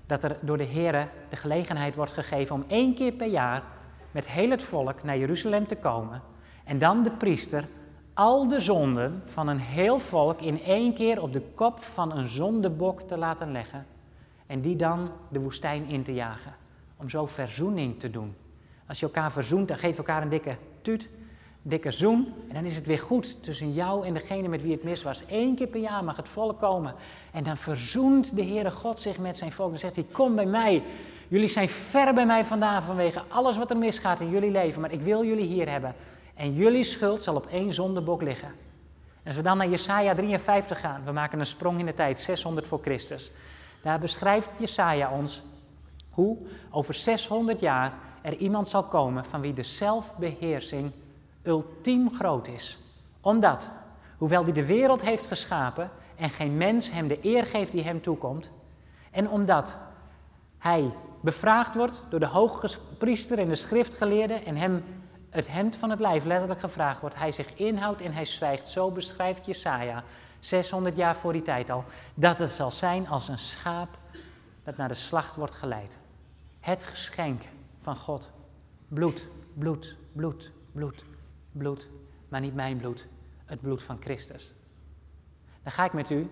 dat 0.06 0.24
er 0.24 0.38
door 0.42 0.58
de 0.58 0.64
Heer 0.64 1.10
de 1.30 1.36
gelegenheid 1.36 1.96
wordt 1.96 2.12
gegeven 2.12 2.56
om 2.56 2.64
één 2.68 2.96
keer 2.96 3.12
per 3.12 3.28
jaar 3.28 3.64
met 4.12 4.28
heel 4.28 4.50
het 4.50 4.62
volk 4.62 5.04
naar 5.04 5.18
Jeruzalem 5.18 5.68
te 5.68 5.76
komen. 5.76 6.22
En 6.64 6.80
dan 6.80 7.04
de 7.04 7.12
priester 7.12 7.66
al 8.14 8.48
de 8.48 8.60
zonden 8.60 9.24
van 9.26 9.48
een 9.48 9.60
heel 9.60 10.00
volk 10.00 10.42
in 10.42 10.64
één 10.64 10.94
keer 10.94 11.22
op 11.22 11.34
de 11.34 11.42
kop 11.42 11.80
van 11.80 12.18
een 12.18 12.28
zondebok 12.28 13.02
te 13.02 13.18
laten 13.18 13.52
leggen. 13.52 13.86
En 14.48 14.62
die 14.62 14.76
dan 14.76 15.12
de 15.30 15.40
woestijn 15.40 15.88
in 15.88 16.04
te 16.04 16.14
jagen. 16.14 16.56
Om 16.98 17.10
zo 17.10 17.26
verzoening 17.26 18.00
te 18.00 18.10
doen. 18.10 18.36
Als 18.92 19.00
je 19.00 19.06
elkaar 19.06 19.32
verzoent, 19.32 19.68
dan 19.68 19.78
geef 19.78 19.98
elkaar 19.98 20.22
een 20.22 20.30
dikke 20.30 20.56
tuut, 20.82 21.08
dikke 21.62 21.92
zoen. 21.92 22.34
En 22.48 22.54
dan 22.54 22.66
is 22.66 22.76
het 22.76 22.86
weer 22.86 23.00
goed 23.00 23.44
tussen 23.44 23.74
jou 23.74 24.06
en 24.06 24.14
degene 24.14 24.48
met 24.48 24.62
wie 24.62 24.72
het 24.72 24.84
mis 24.84 25.04
was. 25.04 25.24
Eén 25.28 25.56
keer 25.56 25.68
per 25.68 25.80
jaar 25.80 26.04
mag 26.04 26.18
het 26.18 26.28
volk 26.28 26.60
komen. 26.60 26.96
En 27.32 27.44
dan 27.44 27.58
verzoent 27.58 28.36
de 28.36 28.44
Heere 28.44 28.72
God 28.72 29.00
zich 29.00 29.20
met 29.20 29.38
zijn 29.38 29.52
volk. 29.52 29.70
Dan 29.70 29.78
zegt 29.78 30.12
kom 30.12 30.36
bij 30.36 30.46
mij. 30.46 30.84
Jullie 31.28 31.48
zijn 31.48 31.70
ver 31.70 32.14
bij 32.14 32.26
mij 32.26 32.46
vandaan 32.46 32.84
vanwege 32.84 33.24
alles 33.28 33.58
wat 33.58 33.70
er 33.70 33.78
misgaat 33.78 34.20
in 34.20 34.30
jullie 34.30 34.52
leven. 34.52 34.82
Maar 34.82 34.92
ik 34.92 35.02
wil 35.02 35.26
jullie 35.26 35.48
hier 35.48 35.70
hebben. 35.70 35.96
En 36.36 36.54
jullie 36.54 36.84
schuld 36.84 37.24
zal 37.24 37.36
op 37.36 37.46
één 37.46 37.74
zondebok 37.74 38.22
liggen. 38.22 38.48
En 38.48 39.28
als 39.28 39.36
we 39.36 39.42
dan 39.42 39.58
naar 39.58 39.70
Jesaja 39.70 40.16
53 40.16 40.80
gaan, 40.80 41.02
we 41.06 41.12
maken 41.12 41.40
een 41.40 41.46
sprong 41.46 41.80
in 41.80 41.86
de 41.86 41.94
tijd, 41.94 42.20
600 42.20 42.68
voor 42.68 42.80
Christus. 42.82 43.32
Daar 43.82 44.00
beschrijft 44.00 44.50
Jesaja 44.58 45.12
ons 45.12 45.42
hoe 46.12 46.38
over 46.70 46.94
600 46.94 47.60
jaar 47.60 47.94
er 48.22 48.36
iemand 48.36 48.68
zal 48.68 48.84
komen 48.84 49.26
van 49.26 49.42
wie 49.42 49.54
de 49.54 49.64
zelfbeheersing 49.64 50.92
ultiem 51.44 52.14
groot 52.14 52.48
is. 52.48 52.78
Omdat, 53.22 53.70
hoewel 54.18 54.44
hij 54.44 54.54
de 54.54 54.66
wereld 54.66 55.02
heeft 55.02 55.28
geschapen 55.28 55.90
en 56.16 56.30
geen 56.30 56.58
mens 56.58 56.92
hem 56.92 57.08
de 57.08 57.20
eer 57.22 57.46
geeft 57.46 57.72
die 57.72 57.84
hem 57.84 58.02
toekomt, 58.02 58.50
en 59.12 59.30
omdat 59.30 59.78
hij 60.58 60.92
bevraagd 61.22 61.76
wordt 61.76 62.02
door 62.10 62.20
de 62.20 62.26
hoge 62.26 62.70
priester 62.98 63.40
en 63.40 63.48
de 63.48 63.56
schriftgeleerde 63.56 64.34
en 64.34 64.56
hem 64.56 64.84
het 65.30 65.48
hemd 65.48 65.76
van 65.76 65.90
het 65.90 66.00
lijf 66.00 66.24
letterlijk 66.24 66.60
gevraagd 66.60 67.02
wordt, 67.02 67.16
hij 67.16 67.32
zich 67.32 67.54
inhoudt 67.54 68.02
en 68.02 68.14
hij 68.14 68.26
zwijgt. 68.26 68.70
Zo 68.70 68.92
beschrijft 68.92 69.46
Jesaja, 69.46 70.04
600 70.40 70.96
jaar 70.96 71.16
voor 71.16 71.34
die 71.34 71.42
tijd 71.42 71.70
al, 71.70 71.84
dat 72.14 72.40
het 72.40 72.50
zal 72.50 72.72
zijn 72.72 73.08
als 73.08 73.28
een 73.28 73.40
schaap 73.40 73.98
dat 74.64 74.78
naar 74.78 74.88
de 74.88 74.94
slacht 74.94 75.36
wordt 75.36 75.54
geleid. 75.54 75.98
Het 76.62 76.84
geschenk 76.84 77.42
van 77.80 77.96
God. 77.96 78.32
Bloed, 78.88 79.28
bloed, 79.54 79.96
bloed, 80.14 80.52
bloed, 80.72 81.06
bloed. 81.52 81.88
Maar 82.30 82.42
niet 82.42 82.56
mijn 82.56 82.78
bloed, 82.78 83.08
het 83.46 83.62
bloed 83.62 83.84
van 83.84 83.98
Christus. 84.02 84.54
Dan 85.64 85.72
ga 85.72 85.86
ik 85.86 85.94
met 85.94 86.10
u 86.10 86.30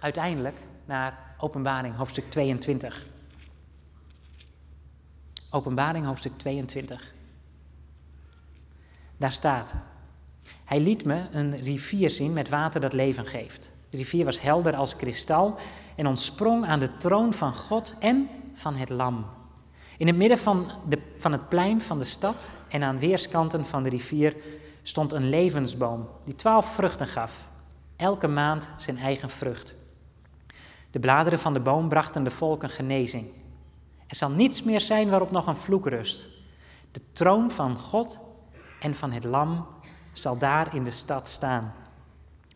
uiteindelijk 0.00 0.58
naar 0.84 1.34
Openbaring 1.38 1.94
hoofdstuk 1.94 2.30
22. 2.30 3.06
Openbaring 5.50 6.06
hoofdstuk 6.06 6.38
22. 6.38 7.14
Daar 9.16 9.32
staat: 9.32 9.74
Hij 10.64 10.80
liet 10.80 11.04
me 11.04 11.26
een 11.32 11.56
rivier 11.56 12.10
zien 12.10 12.32
met 12.32 12.48
water 12.48 12.80
dat 12.80 12.92
leven 12.92 13.26
geeft. 13.26 13.70
De 13.88 13.96
rivier 13.96 14.24
was 14.24 14.40
helder 14.40 14.76
als 14.76 14.96
kristal 14.96 15.58
en 15.96 16.06
ontsprong 16.06 16.66
aan 16.66 16.80
de 16.80 16.96
troon 16.96 17.32
van 17.32 17.54
God 17.54 17.94
en 17.98 18.28
van 18.54 18.74
het 18.74 18.88
Lam. 18.88 19.26
In 19.98 20.06
het 20.06 20.16
midden 20.16 20.38
van, 20.38 20.70
de, 20.88 20.98
van 21.18 21.32
het 21.32 21.48
plein 21.48 21.80
van 21.80 21.98
de 21.98 22.04
stad 22.04 22.48
en 22.68 22.82
aan 22.82 22.98
weerskanten 22.98 23.66
van 23.66 23.82
de 23.82 23.88
rivier 23.88 24.36
stond 24.82 25.12
een 25.12 25.28
levensboom 25.28 26.08
die 26.24 26.34
twaalf 26.34 26.74
vruchten 26.74 27.06
gaf, 27.06 27.48
elke 27.96 28.28
maand 28.28 28.68
zijn 28.76 28.98
eigen 28.98 29.30
vrucht. 29.30 29.74
De 30.90 31.00
bladeren 31.00 31.38
van 31.38 31.52
de 31.52 31.60
boom 31.60 31.88
brachten 31.88 32.24
de 32.24 32.30
volken 32.30 32.70
genezing. 32.70 33.26
Er 34.06 34.16
zal 34.16 34.30
niets 34.30 34.62
meer 34.62 34.80
zijn 34.80 35.10
waarop 35.10 35.30
nog 35.30 35.46
een 35.46 35.56
vloek 35.56 35.86
rust. 35.86 36.26
De 36.90 37.00
troon 37.12 37.50
van 37.50 37.76
God 37.76 38.18
en 38.80 38.94
van 38.94 39.12
het 39.12 39.24
lam 39.24 39.66
zal 40.12 40.38
daar 40.38 40.74
in 40.74 40.84
de 40.84 40.90
stad 40.90 41.28
staan. 41.28 41.74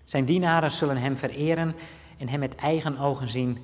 Zijn 0.05 0.25
dienaren 0.25 0.71
zullen 0.71 0.97
hem 0.97 1.17
vereren 1.17 1.75
en 2.19 2.29
hem 2.29 2.41
met 2.41 2.55
eigen 2.55 2.99
ogen 2.99 3.29
zien. 3.29 3.59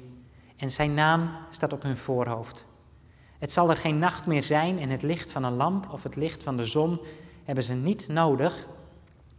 En 0.63 0.71
zijn 0.71 0.95
naam 0.95 1.31
staat 1.51 1.73
op 1.73 1.83
hun 1.83 1.97
voorhoofd. 1.97 2.65
Het 3.39 3.51
zal 3.51 3.71
er 3.71 3.77
geen 3.77 3.99
nacht 3.99 4.27
meer 4.27 4.43
zijn 4.43 4.79
en 4.79 4.89
het 4.89 5.03
licht 5.03 5.33
van 5.33 5.45
een 5.45 5.57
lamp 5.57 5.93
of 5.93 6.03
het 6.03 6.17
licht 6.17 6.43
van 6.43 6.57
de 6.57 6.67
zon 6.67 7.01
hebben 7.45 7.65
ze 7.65 7.75
niet 7.75 8.09
nodig, 8.09 8.67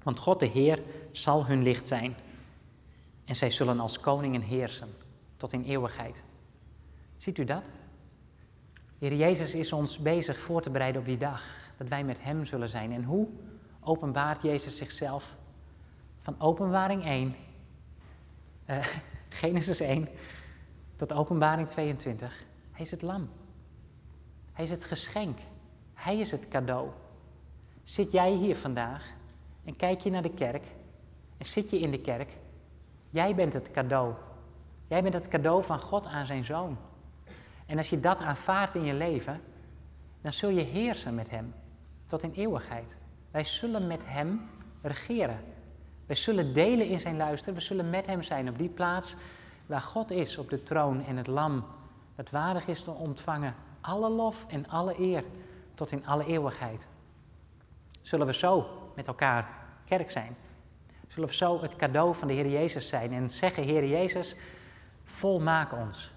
want 0.04 0.20
God 0.20 0.40
de 0.40 0.46
Heer 0.46 0.82
zal 1.12 1.46
hun 1.46 1.64
licht 1.64 1.88
zijn. 1.88 2.16
En 3.26 3.36
zij 3.36 3.52
zullen 3.52 3.80
als 3.80 4.00
koningen 4.00 4.42
heersen 4.42 4.88
tot 5.38 5.54
in 5.54 5.64
eeuwigheid. 5.64 6.24
Ziet 7.18 7.38
u 7.38 7.44
dat? 7.44 7.70
Heer 9.00 9.16
Jezus 9.16 9.56
is 9.56 9.74
ons 9.74 9.98
bezig 9.98 10.40
voor 10.40 10.62
te 10.62 10.70
bereiden 10.70 11.02
op 11.02 11.08
die 11.08 11.18
dag 11.18 11.44
dat 11.78 11.88
wij 11.88 12.04
met 12.04 12.24
Hem 12.24 12.46
zullen 12.46 12.70
zijn. 12.70 12.92
En 12.92 13.04
hoe 13.04 13.28
openbaart 13.80 14.42
Jezus 14.42 14.78
zichzelf? 14.78 15.36
Van 16.20 16.36
openbaring 16.38 17.06
1, 17.06 17.36
uh, 18.70 18.78
eh, 18.78 18.86
Genesis 19.30 19.80
1, 19.80 20.08
tot 20.96 21.14
openbaring 21.14 21.70
22. 21.70 22.44
Hij 22.72 22.86
is 22.86 22.92
het 22.92 23.02
lam. 23.02 23.30
Hij 24.54 24.64
is 24.64 24.72
het 24.72 24.84
geschenk. 24.84 25.38
Hij 25.94 26.20
is 26.20 26.32
het 26.32 26.48
cadeau. 26.48 26.90
Zit 27.84 28.12
jij 28.12 28.32
hier 28.32 28.58
vandaag 28.58 29.14
en 29.66 29.76
kijk 29.76 30.00
je 30.00 30.10
naar 30.10 30.22
de 30.22 30.34
kerk 30.34 30.64
en 31.38 31.46
zit 31.46 31.70
je 31.70 31.80
in 31.80 31.92
de 31.92 32.00
kerk? 32.00 32.38
Jij 33.10 33.36
bent 33.36 33.54
het 33.54 33.72
cadeau. 33.72 34.14
Jij 34.88 35.02
bent 35.02 35.14
het 35.14 35.28
cadeau 35.28 35.64
van 35.64 35.80
God 35.80 36.06
aan 36.06 36.26
zijn 36.26 36.46
zoon. 36.46 36.78
En 37.66 37.78
als 37.78 37.90
je 37.90 38.00
dat 38.00 38.22
aanvaardt 38.22 38.76
in 38.76 38.86
je 38.86 38.94
leven, 38.94 39.42
dan 40.22 40.34
zul 40.34 40.50
je 40.50 40.62
heersen 40.62 41.16
met 41.16 41.30
Hem 41.30 41.54
tot 42.08 42.24
in 42.24 42.32
eeuwigheid. 42.34 42.96
Wij 43.32 43.44
zullen 43.44 43.88
met 43.88 44.04
Hem 44.06 44.42
regeren. 44.82 45.40
Wij 46.06 46.16
zullen 46.16 46.54
delen 46.54 46.88
in 46.88 47.00
zijn 47.00 47.18
luister. 47.18 47.54
We 47.54 47.60
zullen 47.60 47.90
met 47.90 48.06
Hem 48.06 48.22
zijn 48.24 48.50
op 48.50 48.58
die 48.58 48.70
plaats 48.70 49.16
waar 49.66 49.82
God 49.82 50.12
is, 50.12 50.38
op 50.38 50.50
de 50.50 50.64
troon 50.64 51.06
en 51.06 51.18
het 51.18 51.28
lam, 51.28 51.66
dat 52.16 52.30
waardig 52.30 52.68
is 52.68 52.84
te 52.84 52.92
ontvangen 52.92 53.56
alle 53.82 54.10
lof 54.10 54.46
en 54.48 54.70
alle 54.70 55.00
eer 55.00 55.24
tot 55.76 55.92
in 55.92 56.06
alle 56.06 56.26
eeuwigheid. 56.26 56.88
Zullen 58.02 58.26
we 58.26 58.34
zo 58.34 58.68
met 58.96 59.08
elkaar 59.08 59.48
kerk 59.86 60.12
zijn? 60.12 60.36
Zullen 61.08 61.30
we 61.30 61.36
zo 61.36 61.62
het 61.62 61.76
cadeau 61.76 62.16
van 62.16 62.28
de 62.28 62.34
Heer 62.34 62.50
Jezus 62.50 62.88
zijn 62.88 63.14
en 63.14 63.30
zeggen, 63.30 63.64
Heer 63.64 63.88
Jezus, 63.88 64.36
volmaak 65.04 65.74
ons. 65.74 66.14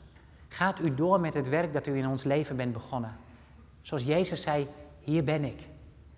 Gaat 0.49 0.81
u 0.81 0.95
door 0.95 1.21
met 1.21 1.35
het 1.35 1.49
werk 1.49 1.73
dat 1.73 1.87
u 1.87 1.97
in 1.97 2.07
ons 2.07 2.25
leven 2.25 2.57
bent 2.57 2.73
begonnen. 2.73 3.17
Zoals 3.83 4.05
Jezus 4.05 4.43
zei, 4.43 4.69
hier 5.01 5.25
ben 5.25 5.45
ik. 5.45 5.69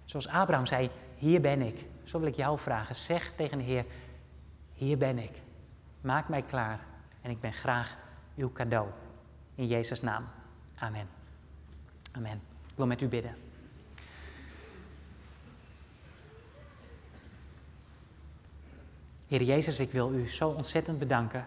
Zoals 0.04 0.28
Abraham 0.28 0.66
zei, 0.66 0.90
hier 1.16 1.40
ben 1.40 1.62
ik. 1.62 1.86
Zo 2.04 2.18
wil 2.18 2.28
ik 2.28 2.36
jou 2.36 2.58
vragen, 2.58 2.96
zeg 2.96 3.32
tegen 3.36 3.58
de 3.58 3.64
Heer, 3.64 3.84
hier 4.72 4.98
ben 4.98 5.18
ik. 5.18 5.42
Maak 6.00 6.28
mij 6.28 6.42
klaar 6.42 6.80
en 7.20 7.30
ik 7.30 7.40
ben 7.40 7.52
graag 7.52 7.96
uw 8.36 8.52
cadeau. 8.52 8.88
In 9.54 9.66
Jezus' 9.66 10.00
naam. 10.00 10.24
Amen. 10.74 11.08
Amen. 12.12 12.40
Ik 12.66 12.76
wil 12.76 12.86
met 12.86 13.00
u 13.00 13.08
bidden. 13.08 13.36
Heer 19.28 19.42
Jezus, 19.42 19.80
ik 19.80 19.92
wil 19.92 20.12
u 20.12 20.28
zo 20.28 20.48
ontzettend 20.48 20.98
bedanken, 20.98 21.46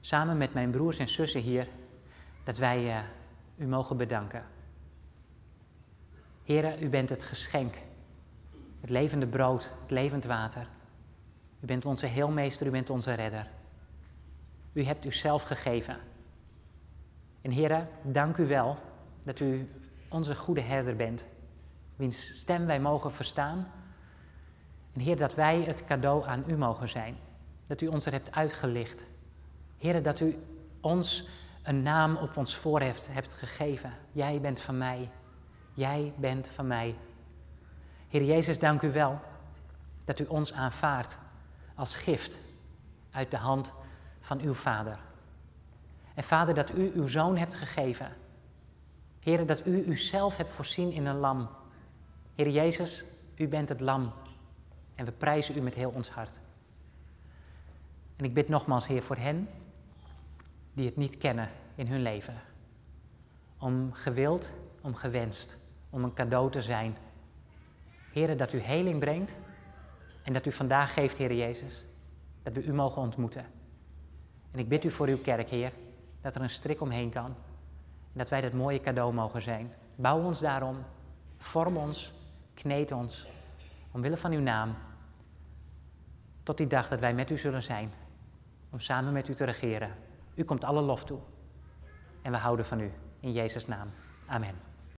samen 0.00 0.36
met 0.36 0.54
mijn 0.54 0.70
broers 0.70 0.98
en 0.98 1.08
zussen 1.08 1.40
hier, 1.40 1.68
dat 2.44 2.56
wij 2.56 2.84
uh, 2.84 2.98
u 3.56 3.66
mogen 3.66 3.96
bedanken. 3.96 4.44
Heer, 6.44 6.82
u 6.82 6.88
bent 6.88 7.08
het 7.08 7.24
geschenk, 7.24 7.74
het 8.80 8.90
levende 8.90 9.26
brood, 9.26 9.72
het 9.82 9.90
levend 9.90 10.24
water. 10.24 10.66
U 11.60 11.66
bent 11.66 11.84
onze 11.84 12.06
heelmeester, 12.06 12.66
u 12.66 12.70
bent 12.70 12.90
onze 12.90 13.14
redder. 13.14 13.46
U 14.74 14.84
hebt 14.84 15.04
uzelf 15.04 15.42
gegeven. 15.42 15.96
En 17.42 17.50
Heer, 17.50 17.88
dank 18.02 18.36
u 18.36 18.46
wel 18.46 18.78
dat 19.24 19.40
u 19.40 19.70
onze 20.08 20.34
goede 20.34 20.60
herder 20.60 20.96
bent, 20.96 21.26
wiens 21.96 22.38
stem 22.38 22.66
wij 22.66 22.80
mogen 22.80 23.12
verstaan. 23.12 23.70
En 24.92 25.00
Heer, 25.00 25.16
dat 25.16 25.34
wij 25.34 25.62
het 25.62 25.84
cadeau 25.84 26.26
aan 26.26 26.44
u 26.46 26.56
mogen 26.56 26.88
zijn, 26.88 27.16
dat 27.66 27.80
u 27.80 27.86
ons 27.86 28.06
er 28.06 28.12
hebt 28.12 28.32
uitgelicht. 28.32 29.04
Heer, 29.78 30.02
dat 30.02 30.20
u 30.20 30.38
ons 30.80 31.28
een 31.62 31.82
naam 31.82 32.16
op 32.16 32.36
ons 32.36 32.56
voorheft 32.56 33.08
hebt 33.10 33.32
gegeven. 33.32 33.92
Jij 34.12 34.40
bent 34.40 34.60
van 34.60 34.78
mij. 34.78 35.10
Jij 35.72 36.12
bent 36.16 36.48
van 36.48 36.66
mij. 36.66 36.94
Heer 38.08 38.24
Jezus, 38.24 38.58
dank 38.58 38.82
u 38.82 38.92
wel 38.92 39.20
dat 40.04 40.18
u 40.18 40.24
ons 40.24 40.52
aanvaardt 40.52 41.18
als 41.74 41.94
gift 41.94 42.38
uit 43.10 43.30
de 43.30 43.36
hand 43.36 43.72
van 44.24 44.40
uw 44.40 44.54
Vader. 44.54 44.98
En 46.14 46.24
Vader, 46.24 46.54
dat 46.54 46.76
u 46.76 46.92
uw 46.94 47.06
zoon 47.06 47.36
hebt 47.36 47.54
gegeven 47.54 48.12
Heer, 49.24 49.46
dat 49.46 49.66
u 49.66 49.84
uzelf 49.84 50.36
hebt 50.36 50.54
voorzien 50.54 50.92
in 50.92 51.06
een 51.06 51.16
lam. 51.16 51.48
Heer 52.34 52.48
Jezus, 52.48 53.04
u 53.36 53.48
bent 53.48 53.68
het 53.68 53.80
lam. 53.80 54.12
En 54.94 55.04
we 55.04 55.12
prijzen 55.12 55.56
u 55.56 55.60
met 55.60 55.74
heel 55.74 55.90
ons 55.90 56.10
hart. 56.10 56.40
En 58.16 58.24
ik 58.24 58.34
bid 58.34 58.48
nogmaals, 58.48 58.86
Heer, 58.86 59.02
voor 59.02 59.16
hen 59.16 59.48
die 60.72 60.86
het 60.86 60.96
niet 60.96 61.16
kennen 61.16 61.50
in 61.74 61.86
hun 61.86 62.02
leven. 62.02 62.40
Om 63.58 63.92
gewild, 63.92 64.52
om 64.80 64.94
gewenst, 64.94 65.58
om 65.90 66.04
een 66.04 66.14
cadeau 66.14 66.50
te 66.50 66.62
zijn. 66.62 66.96
Heer, 68.12 68.36
dat 68.36 68.52
u 68.52 68.58
heling 68.58 69.00
brengt 69.00 69.34
en 70.22 70.32
dat 70.32 70.46
u 70.46 70.52
vandaag 70.52 70.94
geeft, 70.94 71.16
Heer 71.16 71.34
Jezus, 71.34 71.84
dat 72.42 72.54
we 72.54 72.64
u 72.64 72.72
mogen 72.72 73.02
ontmoeten. 73.02 73.46
En 74.54 74.60
ik 74.60 74.68
bid 74.68 74.84
u 74.84 74.90
voor 74.90 75.06
uw 75.06 75.18
kerk, 75.18 75.48
Heer, 75.48 75.72
dat 76.20 76.34
er 76.34 76.42
een 76.42 76.50
strik 76.50 76.80
omheen 76.80 77.10
kan 77.10 77.34
dat 78.14 78.28
wij 78.28 78.40
dat 78.40 78.52
mooie 78.52 78.80
cadeau 78.80 79.12
mogen 79.12 79.42
zijn. 79.42 79.72
Bouw 79.94 80.22
ons 80.22 80.40
daarom, 80.40 80.76
vorm 81.38 81.76
ons, 81.76 82.12
kneed 82.54 82.92
ons, 82.92 83.26
omwille 83.90 84.16
van 84.16 84.32
uw 84.32 84.40
naam. 84.40 84.74
Tot 86.42 86.56
die 86.56 86.66
dag 86.66 86.88
dat 86.88 87.00
wij 87.00 87.14
met 87.14 87.30
u 87.30 87.38
zullen 87.38 87.62
zijn, 87.62 87.92
om 88.70 88.80
samen 88.80 89.12
met 89.12 89.28
u 89.28 89.34
te 89.34 89.44
regeren. 89.44 89.90
U 90.34 90.44
komt 90.44 90.64
alle 90.64 90.80
lof 90.80 91.04
toe. 91.04 91.18
En 92.22 92.32
we 92.32 92.38
houden 92.38 92.66
van 92.66 92.80
u. 92.80 92.92
In 93.20 93.32
Jezus' 93.32 93.66
naam. 93.66 93.90
Amen. 94.26 94.73